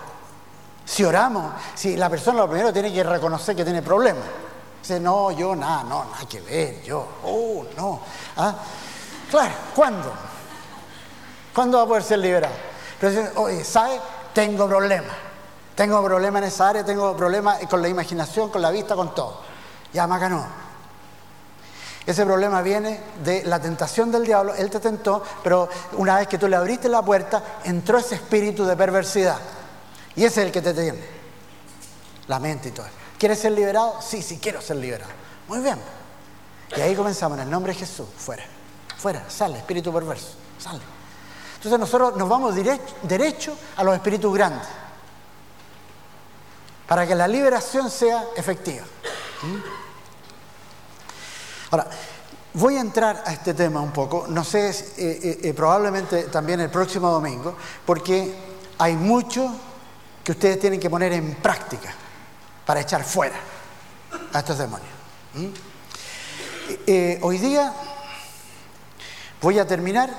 [0.89, 4.23] Si oramos, si la persona lo primero tiene que reconocer que tiene problemas.
[4.81, 7.99] Dice, no, yo nada, no, nada que ver, yo, oh, no.
[8.35, 8.55] ¿Ah?
[9.29, 10.11] Claro, ¿cuándo?
[11.53, 12.55] ¿Cuándo va a poder ser liberado?
[12.99, 13.99] Pero oye, ¿sabe?
[14.33, 15.15] Tengo problemas.
[15.75, 19.41] Tengo problemas en esa área, tengo problemas con la imaginación, con la vista, con todo.
[19.93, 20.43] Ya, Maca no.
[22.03, 24.55] Ese problema viene de la tentación del diablo.
[24.55, 28.65] Él te tentó, pero una vez que tú le abriste la puerta, entró ese espíritu
[28.65, 29.37] de perversidad.
[30.15, 30.99] Y ese es el que te tiene.
[32.27, 32.87] La mente y todo.
[33.17, 34.01] ¿Quieres ser liberado?
[34.01, 35.11] Sí, sí, quiero ser liberado.
[35.47, 35.79] Muy bien.
[36.75, 38.43] Y ahí comenzamos, en el nombre de Jesús, fuera,
[38.97, 40.81] fuera, sale, espíritu perverso, sale.
[41.55, 44.67] Entonces nosotros nos vamos derecho, a los espíritus grandes,
[46.87, 48.85] para que la liberación sea efectiva.
[49.41, 49.57] ¿Mm?
[51.71, 51.87] Ahora,
[52.53, 56.59] voy a entrar a este tema un poco, no sé, eh, eh, eh, probablemente también
[56.61, 57.55] el próximo domingo,
[57.85, 58.33] porque
[58.77, 59.51] hay mucho
[60.23, 61.93] que ustedes tienen que poner en práctica
[62.65, 63.35] para echar fuera
[64.33, 64.89] a estos demonios.
[65.33, 65.47] ¿Mm?
[67.21, 67.73] hoy día
[69.41, 70.09] voy a terminar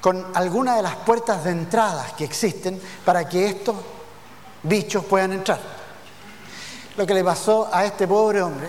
[0.00, 3.76] con algunas de las puertas de entrada que existen para que estos
[4.62, 5.58] bichos puedan entrar.
[6.96, 8.68] Lo que le pasó a este pobre hombre,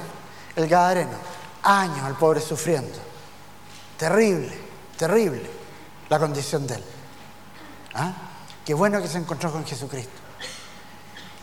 [0.56, 1.18] el Gadareno,
[1.64, 2.98] años al pobre sufriendo.
[3.98, 4.58] Terrible,
[4.98, 5.50] terrible
[6.10, 6.84] la condición de él.
[7.94, 8.14] ¿Ah?
[8.66, 10.27] Qué bueno que se encontró con Jesucristo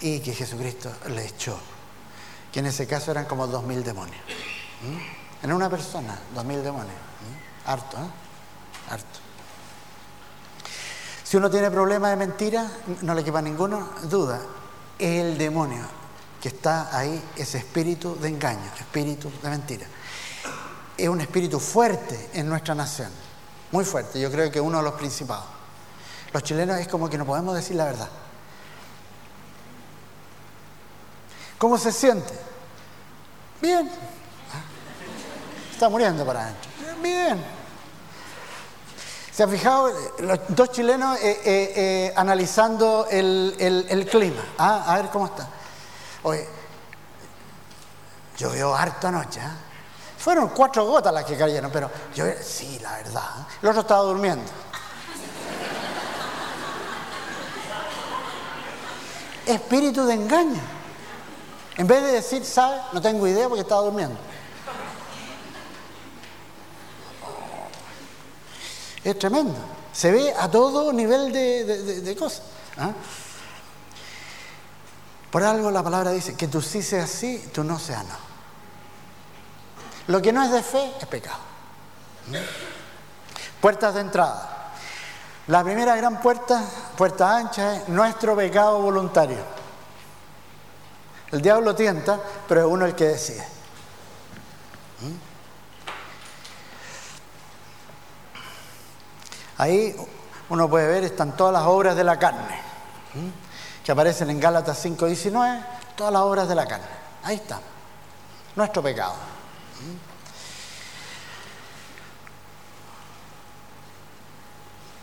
[0.04, 1.56] y que Jesucristo le echó,
[2.52, 4.20] que en ese caso eran como dos mil demonios.
[5.42, 6.94] En una persona, dos mil demonios.
[7.64, 8.90] Harto, ¿eh?
[8.90, 9.18] Harto.
[11.22, 14.42] Si uno tiene problemas de mentira, no le quepa ninguna duda,
[14.98, 15.86] el demonio
[16.38, 19.86] que está ahí, ese espíritu de engaño, espíritu de mentira.
[20.98, 23.08] Es un espíritu fuerte en nuestra nación,
[23.72, 25.46] muy fuerte, yo creo que uno de los principales.
[26.30, 28.10] Los chilenos es como que no podemos decir la verdad.
[31.64, 32.34] ¿Cómo se siente?
[33.62, 33.90] Bien.
[35.72, 36.70] Está muriendo para adentro.
[37.00, 37.42] Bien.
[39.32, 44.42] ¿Se han fijado los dos chilenos eh, eh, eh, analizando el, clima?
[44.58, 45.48] Ah, a ver cómo está.
[46.24, 46.46] Oye,
[48.36, 49.40] llovió harto anoche.
[50.18, 53.46] Fueron cuatro gotas las que cayeron, pero yo, sí, la verdad.
[53.62, 54.52] El otro estaba durmiendo.
[59.46, 60.83] Espíritu de engaño.
[61.76, 62.80] En vez de decir, ¿sabe?
[62.92, 64.16] No tengo idea porque estaba durmiendo.
[69.02, 69.54] Es tremendo.
[69.92, 72.42] Se ve a todo nivel de, cosas.
[72.78, 72.90] ¿ah?
[75.30, 78.16] Por algo la palabra dice que tú sí seas sí, tú no seas no.
[80.06, 81.38] Lo que no es de fe es pecado.
[83.60, 84.72] Puertas de entrada.
[85.48, 86.62] La primera gran puerta,
[86.96, 89.53] puerta ancha, es nuestro pecado voluntario.
[91.34, 93.44] El diablo tienta, pero es uno el que decide.
[95.00, 95.14] ¿Mm?
[99.58, 99.96] Ahí
[100.48, 102.56] uno puede ver, están todas las obras de la carne,
[103.14, 103.82] ¿Mm?
[103.84, 105.66] que aparecen en Gálatas 5.19,
[105.96, 106.86] todas las obras de la carne.
[107.24, 107.60] Ahí está,
[108.54, 109.14] nuestro pecado.
[109.14, 109.96] ¿Mm?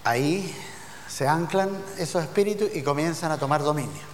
[0.06, 0.56] Ahí
[1.10, 4.11] se anclan esos espíritus y comienzan a tomar dominio.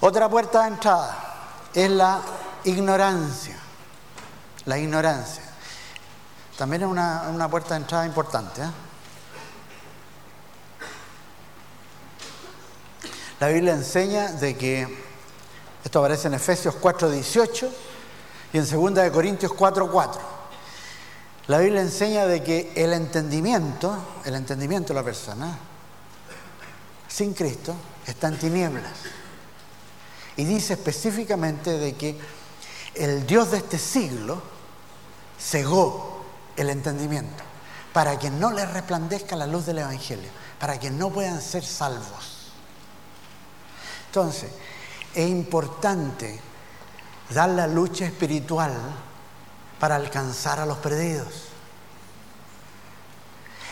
[0.00, 1.16] Otra puerta de entrada
[1.74, 2.20] es la
[2.64, 3.56] ignorancia.
[4.66, 5.42] La ignorancia.
[6.58, 8.62] También es una, puerta de entrada importante.
[8.62, 8.70] ¿eh?
[13.40, 15.04] La Biblia enseña de que,
[15.84, 17.68] esto aparece en Efesios 4.18
[18.52, 20.18] y en 2 Corintios 4.4.
[21.48, 25.56] La Biblia enseña de que el entendimiento, el entendimiento de la persona,
[27.06, 27.74] sin Cristo,
[28.06, 29.15] está en tinieblas.
[30.36, 32.18] Y dice específicamente de que
[32.94, 34.42] el Dios de este siglo
[35.38, 36.24] cegó
[36.56, 37.44] el entendimiento
[37.92, 40.28] para que no le resplandezca la luz del Evangelio,
[40.58, 42.52] para que no puedan ser salvos.
[44.08, 44.50] Entonces,
[45.14, 46.38] es importante
[47.30, 48.72] dar la lucha espiritual
[49.80, 51.44] para alcanzar a los perdidos.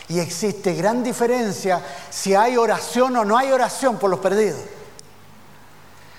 [0.07, 4.61] Y existe gran diferencia si hay oración o no hay oración por los perdidos.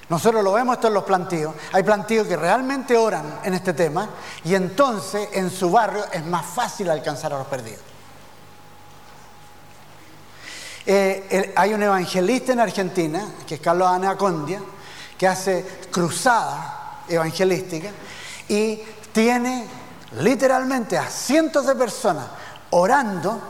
[0.08, 1.54] Nosotros lo vemos esto en los plantíos.
[1.72, 4.08] Hay plantíos que realmente oran en este tema
[4.44, 7.80] y entonces en su barrio es más fácil alcanzar a los perdidos.
[10.88, 14.60] Eh, hay un evangelista en Argentina, que es Carlos Anacondia,
[15.18, 17.90] que hace cruzada evangelística
[18.48, 18.80] y
[19.12, 19.66] tiene
[20.20, 22.26] literalmente a cientos de personas
[22.70, 23.40] orando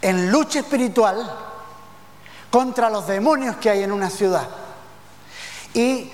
[0.00, 1.47] en lucha espiritual
[2.50, 4.48] contra los demonios que hay en una ciudad.
[5.74, 6.10] Y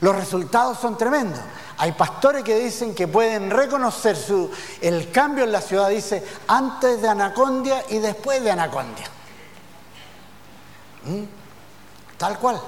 [0.00, 1.40] los resultados son tremendos.
[1.78, 7.00] Hay pastores que dicen que pueden reconocer su, el cambio en la ciudad, dice, antes
[7.00, 9.06] de Anacondia y después de Anacondia.
[11.04, 11.22] ¿Mm?
[12.16, 12.60] Tal cual.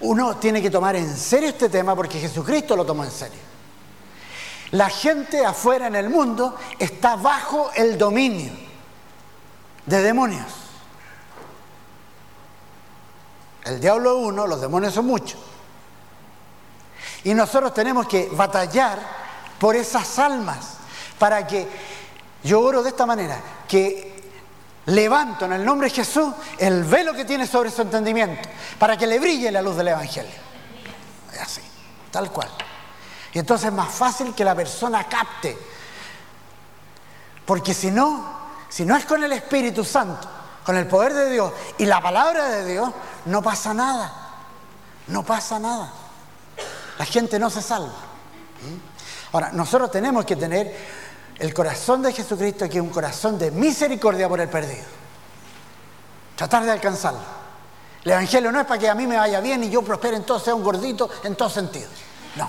[0.00, 3.38] Uno tiene que tomar en serio este tema porque Jesucristo lo tomó en serio.
[4.72, 8.52] La gente afuera en el mundo está bajo el dominio
[9.86, 10.63] de demonios.
[13.64, 15.40] El diablo es uno, los demonios son muchos.
[17.24, 18.98] Y nosotros tenemos que batallar
[19.58, 20.76] por esas almas
[21.18, 21.66] para que,
[22.42, 24.14] yo oro de esta manera, que
[24.86, 28.46] levanto en el nombre de Jesús el velo que tiene sobre su entendimiento,
[28.78, 30.34] para que le brille la luz del Evangelio.
[31.40, 31.62] Así,
[32.10, 32.50] tal cual.
[33.32, 35.56] Y entonces es más fácil que la persona capte.
[37.46, 38.38] Porque si no,
[38.68, 40.28] si no es con el Espíritu Santo,
[40.64, 42.90] con el poder de Dios y la palabra de Dios,
[43.26, 44.12] no pasa nada.
[45.06, 45.92] No pasa nada.
[46.98, 47.88] La gente no se salva.
[47.88, 49.34] ¿Mm?
[49.34, 50.74] Ahora, nosotros tenemos que tener
[51.38, 54.84] el corazón de Jesucristo, que es un corazón de misericordia por el perdido.
[56.36, 57.20] Tratar de alcanzarlo.
[58.04, 60.24] El Evangelio no es para que a mí me vaya bien y yo prospere en
[60.24, 61.88] todo, sea un gordito en todo sentido.
[62.36, 62.44] No.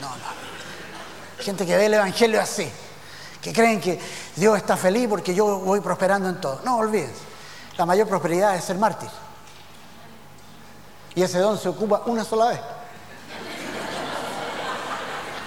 [0.00, 1.42] No, no.
[1.44, 2.70] Gente que ve el Evangelio así,
[3.40, 4.00] que creen que
[4.36, 6.60] Dios está feliz porque yo voy prosperando en todo.
[6.64, 7.22] No, olvídense.
[7.76, 9.08] La mayor prosperidad es ser mártir.
[11.14, 12.60] Y ese don se ocupa una sola vez.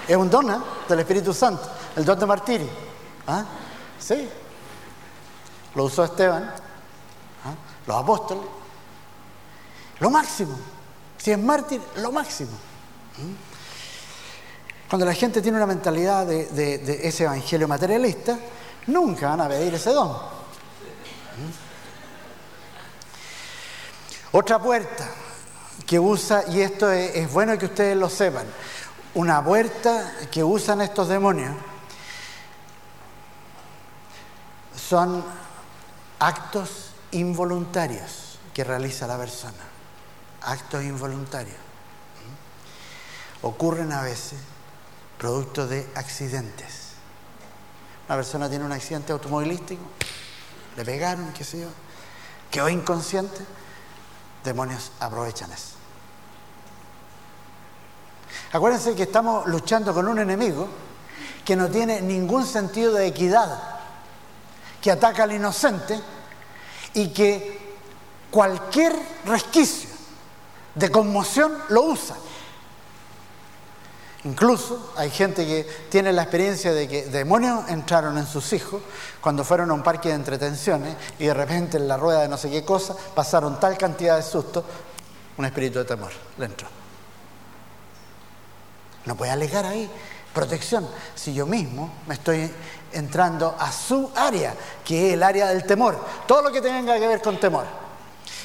[0.08, 0.58] Es un don ¿eh?
[0.88, 1.62] del Espíritu Santo,
[1.96, 2.68] el don de martirio.
[3.26, 3.44] ¿Ah?
[3.98, 4.28] Sí.
[5.74, 6.44] Lo usó Esteban,
[7.44, 7.54] ¿ah?
[7.86, 8.44] los apóstoles.
[10.00, 10.58] Lo máximo.
[11.18, 12.50] Si es mártir, lo máximo.
[13.18, 13.51] ¿Mm?
[14.92, 18.38] Cuando la gente tiene una mentalidad de, ese evangelio materialista,
[18.88, 20.10] nunca van a pedir ese don.
[20.10, 20.16] ¿Mm?
[24.32, 25.08] Otra puerta
[25.86, 28.44] que usa, y esto es bueno que ustedes lo sepan,
[29.14, 31.56] una puerta que usan estos demonios
[34.76, 35.24] son
[36.18, 39.54] actos involuntarios que realiza la persona.
[40.42, 41.56] Actos involuntarios.
[41.56, 43.46] ¿Mm?
[43.46, 44.51] Ocurren a veces
[45.18, 46.92] producto de accidentes.
[48.08, 49.82] Una persona tiene un accidente automovilístico,
[50.76, 51.68] le pegaron, qué sé yo,
[52.50, 53.44] quedó inconsciente,
[54.44, 55.76] demonios aprovechan eso.
[58.52, 60.68] Acuérdense que estamos luchando con un enemigo
[61.44, 63.62] que no tiene ningún sentido de equidad,
[64.80, 65.98] que ataca al inocente
[66.94, 67.76] y que
[68.30, 68.94] cualquier
[69.24, 69.88] resquicio
[70.74, 72.16] de conmoción lo usa.
[74.24, 78.80] Incluso hay gente que tiene la experiencia de que demonios entraron en sus hijos
[79.20, 82.36] cuando fueron a un parque de entretenciones y de repente en la rueda de no
[82.36, 84.64] sé qué cosa pasaron tal cantidad de susto,
[85.36, 86.68] un espíritu de temor le entró.
[89.06, 89.90] No puede alegar ahí
[90.32, 92.48] protección si yo mismo me estoy
[92.92, 94.54] entrando a su área,
[94.84, 95.98] que es el área del temor.
[96.28, 97.66] Todo lo que tenga que ver con temor.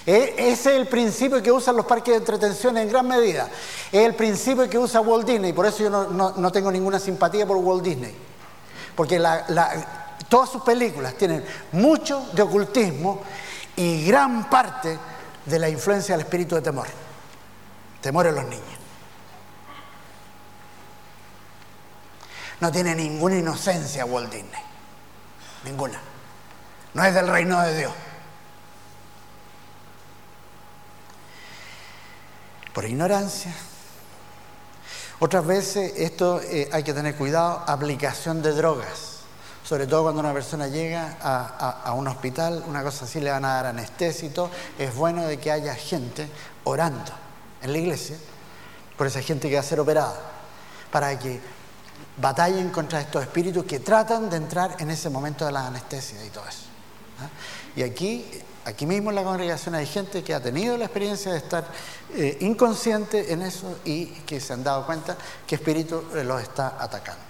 [0.08, 3.50] Ese es el principio que usan los parques de entretención en gran medida.
[3.92, 5.52] Es el principio que usa Walt Disney.
[5.52, 8.16] Por eso yo no, tengo ninguna simpatía por Walt Disney.
[8.96, 9.22] Porque
[10.30, 11.44] todas sus películas tienen
[11.74, 13.22] mucho de ocultismo
[13.76, 14.98] y gran parte
[15.46, 16.88] de la influencia del espíritu de temor.
[18.00, 18.80] Temor en los niños.
[22.62, 24.62] No tiene ninguna inocencia Walt Disney.
[25.66, 26.00] Ninguna.
[26.94, 27.92] No es del reino de Dios.
[32.78, 33.52] Por ignorancia.
[35.18, 39.22] Otras veces esto eh, hay que tener cuidado, aplicación de drogas.
[39.64, 43.56] Sobre todo cuando una persona llega a, un hospital, una cosa así le van a
[43.56, 44.52] dar anestésito.
[44.78, 46.30] Es bueno de que haya gente
[46.66, 47.12] orando
[47.64, 48.16] en la iglesia
[48.96, 50.14] por esa gente que va a ser operada,
[50.92, 51.42] para que
[52.18, 56.30] batallen contra estos espíritus que tratan de entrar en ese momento de la anestesia y
[56.30, 56.66] todo eso.
[57.22, 57.30] ¿ah?
[57.76, 58.24] Y aquí,
[58.68, 61.66] aquí mismo en la congregación hay gente que ha tenido la experiencia de estar
[62.14, 65.16] eh, inconsciente en eso y que se han dado cuenta
[65.48, 67.24] que espíritu los está atacando.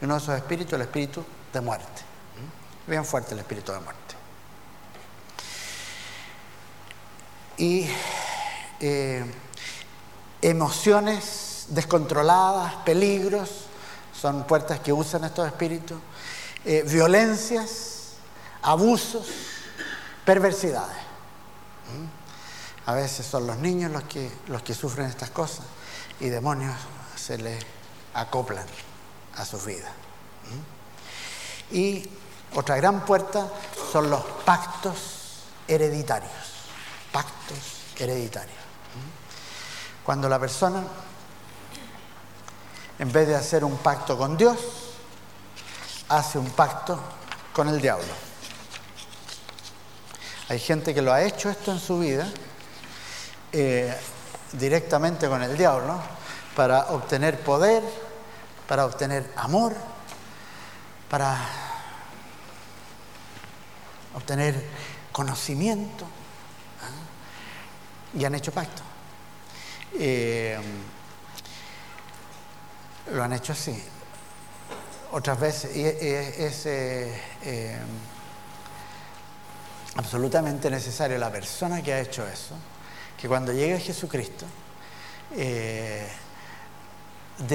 [0.00, 2.02] Y uno de esos espíritus es el espíritu de muerte.
[2.88, 4.14] Bien fuerte el espíritu de muerte.
[7.56, 7.86] Y
[8.80, 9.24] eh,
[10.42, 13.66] emociones descontroladas, peligros,
[14.20, 15.98] son puertas que usan estos espíritus,
[16.64, 18.14] eh, violencias,
[18.60, 19.53] abusos,
[20.24, 20.96] perversidades.
[21.92, 22.90] ¿Mm?
[22.90, 25.64] A veces son los niños los que, los que sufren estas cosas
[26.20, 26.74] y demonios
[27.16, 27.64] se les
[28.14, 28.66] acoplan
[29.36, 29.90] a sus vidas.
[31.70, 31.76] ¿Mm?
[31.76, 32.10] Y
[32.54, 33.48] otra gran puerta
[33.90, 36.32] son los pactos hereditarios.
[37.12, 37.58] Pactos
[37.98, 38.56] hereditarios.
[38.56, 40.04] ¿Mm?
[40.04, 40.82] Cuando la persona
[42.98, 44.56] en vez de hacer un pacto con Dios,
[46.08, 46.98] hace un pacto
[47.52, 48.23] con el diablo.
[50.48, 52.28] Hay gente que lo ha hecho esto en su vida
[53.50, 53.94] eh,
[54.52, 55.98] directamente con el diablo
[56.54, 57.82] para obtener poder,
[58.68, 59.74] para obtener amor,
[61.08, 61.38] para
[64.14, 64.62] obtener
[65.12, 68.18] conocimiento ¿ah?
[68.18, 68.82] y han hecho pacto.
[69.98, 70.58] Eh,
[73.12, 73.82] lo han hecho así.
[75.12, 77.78] Otras veces y es, eh,
[79.96, 82.54] absolutamente necesario la persona que ha hecho eso,
[83.20, 84.46] que cuando llegue Jesucristo,
[85.30, 86.08] de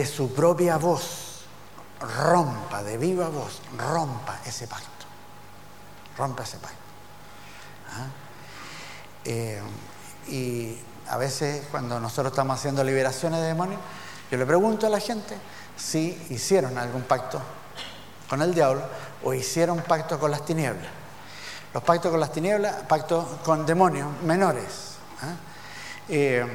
[0.06, 1.46] su propia voz,
[2.00, 5.00] rompa, de viva voz, rompa ese pacto
[6.20, 6.78] rompa ese pacto.
[7.94, 8.08] ¿Ah?
[9.26, 9.62] Eh,
[10.28, 10.78] y
[11.10, 13.80] a veces cuando nosotros estamos haciendo liberaciones de demonios,
[14.30, 15.36] yo le pregunto a la gente
[15.76, 17.42] si hicieron algún pacto
[18.30, 18.84] con el diablo
[19.24, 20.99] o hicieron pacto con las tinieblas.
[21.74, 25.36] Los pactos con las tinieblas, pactos con demonios menores, ¿ah?
[26.08, 26.46] eh,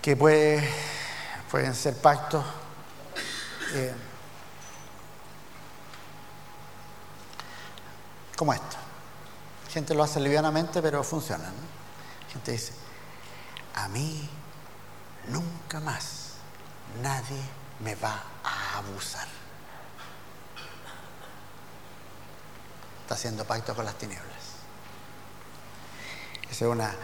[0.00, 2.44] que pueden ser pactos
[3.74, 3.94] eh,
[8.36, 8.76] como esto.
[9.70, 11.44] Gente lo hace livianamente, pero funciona.
[12.32, 12.72] Gente dice,
[13.74, 14.28] a mí
[15.28, 16.30] nunca más
[17.02, 17.40] nadie
[17.80, 19.39] me va a abusar.
[23.10, 24.24] Está haciendo pacto con las tinieblas.
[26.48, 26.94] Esa es una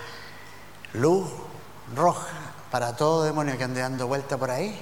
[0.92, 1.28] luz
[1.96, 2.28] roja
[2.70, 4.80] para todo demonio que ande dando vuelta por ahí.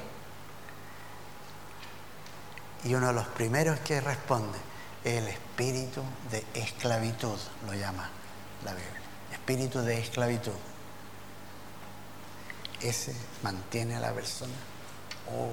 [2.85, 4.59] Y uno de los primeros que responde,
[5.03, 8.07] el espíritu de esclavitud, lo llama
[8.63, 9.01] la Biblia.
[9.33, 10.53] Espíritu de esclavitud.
[12.83, 14.53] Ese mantiene a la persona.
[15.33, 15.49] Oh.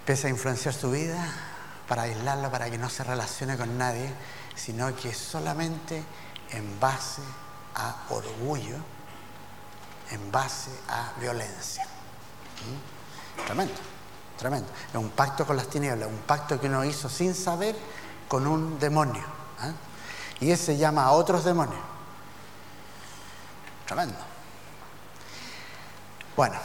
[0.00, 1.54] Empieza a influenciar su vida
[1.88, 4.12] para aislarla, para que no se relacione con nadie,
[4.54, 6.02] sino que solamente
[6.50, 7.22] en base
[7.74, 8.76] a orgullo,
[10.10, 11.84] en base a violencia.
[11.84, 13.44] ¿Mm?
[13.46, 13.74] Tremendo.
[14.38, 14.68] Tremendo.
[14.88, 17.76] Es un pacto con las tinieblas, un pacto que uno hizo sin saber
[18.28, 19.24] con un demonio.
[19.62, 19.72] ¿eh?
[20.40, 21.80] Y ese llama a otros demonios.
[23.86, 24.18] Tremendo.
[26.36, 26.56] Bueno,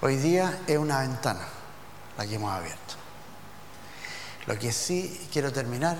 [0.00, 1.46] hoy día es una ventana
[2.18, 3.01] la que hemos abierto.
[4.46, 5.96] Lo que sí quiero terminar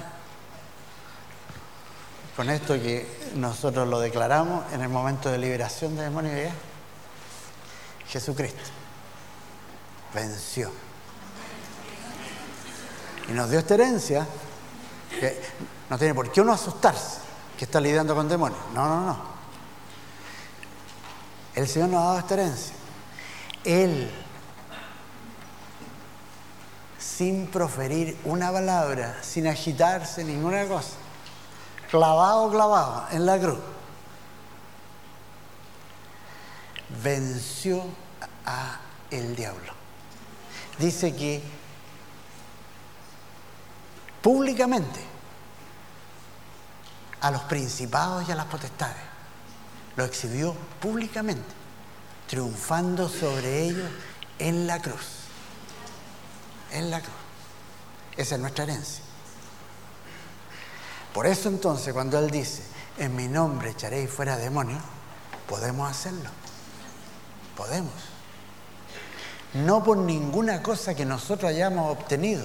[2.37, 6.53] con esto que nosotros lo declaramos en el momento de liberación de demonios es
[8.09, 8.83] Jesucristo
[10.15, 10.71] venció.
[13.29, 14.27] Y nos dio esta herencia
[15.19, 15.41] que
[15.89, 17.19] no tiene por qué uno asustarse
[17.57, 18.61] que está lidiando con demonios.
[18.75, 19.33] No, no, no.
[21.55, 22.75] El Señor nos ha dado esta herencia.
[23.65, 24.11] Él,
[27.03, 30.95] sin proferir una palabra, sin agitarse ninguna cosa,
[31.91, 33.59] clavado, clavado en la cruz,
[37.03, 37.83] venció
[38.47, 38.81] a
[39.11, 39.73] el diablo.
[40.79, 41.43] Dice que
[44.23, 45.13] públicamente
[47.23, 48.97] a los principados y a las potestades,
[49.97, 51.55] lo exhibió públicamente,
[52.27, 53.89] triunfando sobre ellos
[54.41, 55.22] en la cruz.
[56.73, 57.15] En la cruz.
[58.17, 59.05] Esa es nuestra herencia.
[61.15, 62.63] Por eso entonces cuando Él dice,
[62.99, 64.83] en mi nombre echaréis fuera demonios,
[65.47, 66.31] podemos hacerlo.
[67.57, 68.13] Podemos
[69.55, 72.45] no por ninguna cosa que nosotros hayamos obtenido,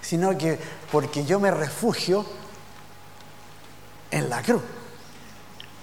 [0.00, 0.58] sino que
[0.90, 2.24] porque yo me refugio
[4.10, 4.62] en la cruz,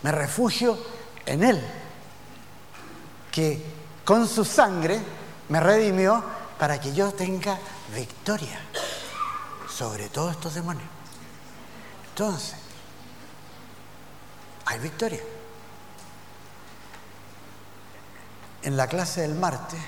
[0.04, 0.78] me refugio
[1.26, 1.62] en Él,
[3.32, 3.64] que
[4.04, 5.00] con su sangre
[5.50, 6.24] me redimió
[6.60, 7.60] para que yo tenga
[7.94, 8.60] victoria
[9.70, 10.88] sobre todos estos demonios.
[12.10, 12.56] Entonces,
[14.66, 15.22] hay victoria.
[18.64, 19.80] En la clase del martes,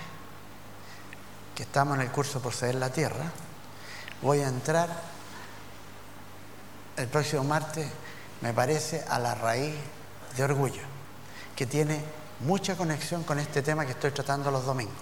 [1.56, 3.32] que estamos en el curso Poseer la Tierra,
[4.22, 4.90] voy a entrar
[6.98, 7.88] el próximo martes,
[8.42, 9.76] me parece, a la raíz
[10.36, 10.82] de orgullo,
[11.56, 12.04] que tiene
[12.42, 14.96] mucha conexión con este tema que estoy tratando los domingos.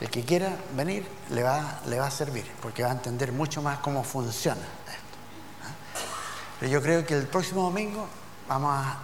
[0.00, 3.62] El que quiera venir le va, le va a servir, porque va a entender mucho
[3.62, 5.18] más cómo funciona esto.
[6.60, 8.06] Pero yo creo que el próximo domingo
[8.48, 8.98] vamos a,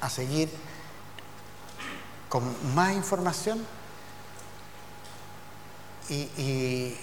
[0.00, 0.50] a seguir
[2.28, 2.42] con
[2.74, 3.64] más información
[6.08, 6.96] y,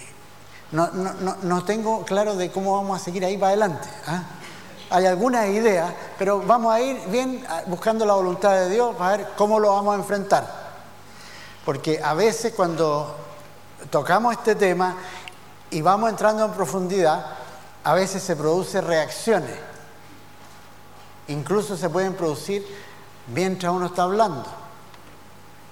[0.72, 3.88] no, tengo claro de cómo vamos a seguir ahí para adelante.
[4.06, 4.22] ¿ah?
[4.90, 9.28] Hay algunas ideas, pero vamos a ir bien buscando la voluntad de Dios para ver
[9.36, 10.67] cómo lo vamos a enfrentar.
[11.68, 13.14] Porque a veces cuando
[13.90, 14.96] tocamos este tema
[15.70, 17.26] y vamos entrando en profundidad,
[17.84, 19.54] a veces se producen reacciones.
[21.26, 22.64] Incluso se pueden producir
[23.34, 24.46] mientras uno está hablando.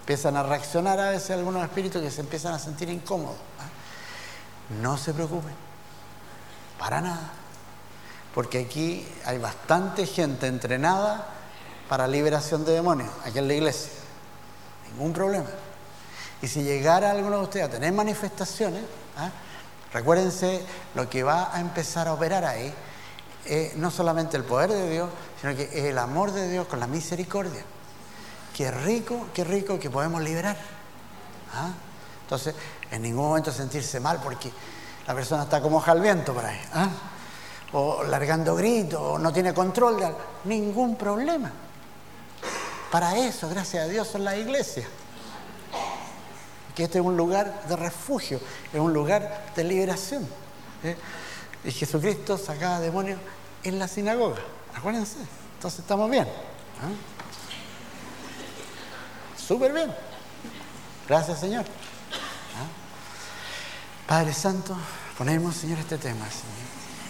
[0.00, 3.38] Empiezan a reaccionar a veces algunos espíritus que se empiezan a sentir incómodos.
[3.58, 4.82] ¿ah?
[4.82, 5.54] No se preocupen.
[6.78, 7.30] Para nada.
[8.34, 11.26] Porque aquí hay bastante gente entrenada
[11.88, 13.92] para liberación de demonios, aquí en la iglesia.
[14.92, 15.48] Ningún problema.
[16.42, 18.82] Y si llegara alguno de ustedes a tener manifestaciones,
[19.16, 19.30] ¿ah?
[19.92, 20.62] recuérdense
[20.94, 22.72] lo que va a empezar a operar ahí,
[23.44, 25.08] es no solamente el poder de Dios,
[25.40, 27.62] sino que el amor de Dios con la misericordia.
[28.54, 30.56] Qué rico, qué rico que podemos liberar.
[31.54, 31.70] ¿ah?
[32.22, 32.54] Entonces,
[32.90, 34.50] en ningún momento sentirse mal porque
[35.06, 36.60] la persona está como hoja al viento por ahí.
[36.74, 36.88] ¿ah?
[37.72, 40.12] O largando gritos, o no tiene control de.
[40.44, 41.50] Ningún problema.
[42.90, 44.86] Para eso, gracias a Dios, son las iglesias.
[46.76, 48.40] Que este es un lugar de refugio,
[48.72, 50.28] es un lugar de liberación.
[50.84, 50.96] ¿eh?
[51.64, 53.18] Y Jesucristo sacaba demonios
[53.64, 54.36] en la sinagoga.
[54.74, 55.16] Acuérdense.
[55.56, 56.24] Entonces estamos bien.
[56.24, 56.96] ¿eh?
[59.36, 59.92] Súper bien.
[61.08, 61.64] Gracias, Señor.
[61.64, 62.66] ¿Ah?
[64.06, 64.76] Padre Santo,
[65.16, 66.66] ponemos, Señor, este tema, Señor.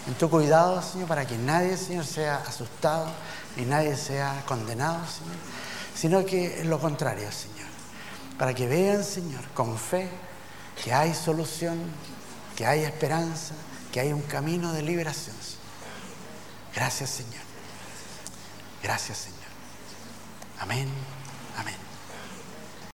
[0.07, 3.09] En tu cuidado, Señor, para que nadie, Señor, sea asustado
[3.57, 5.35] y nadie sea condenado, Señor,
[5.95, 7.56] sino que lo contrario, Señor.
[8.39, 10.09] Para que vean, Señor, con fe,
[10.83, 11.79] que hay solución,
[12.55, 13.55] que hay esperanza,
[13.93, 15.37] que hay un camino de liberación.
[16.75, 17.43] Gracias, Señor.
[18.83, 19.41] Gracias, Señor.
[20.61, 21.16] Amén.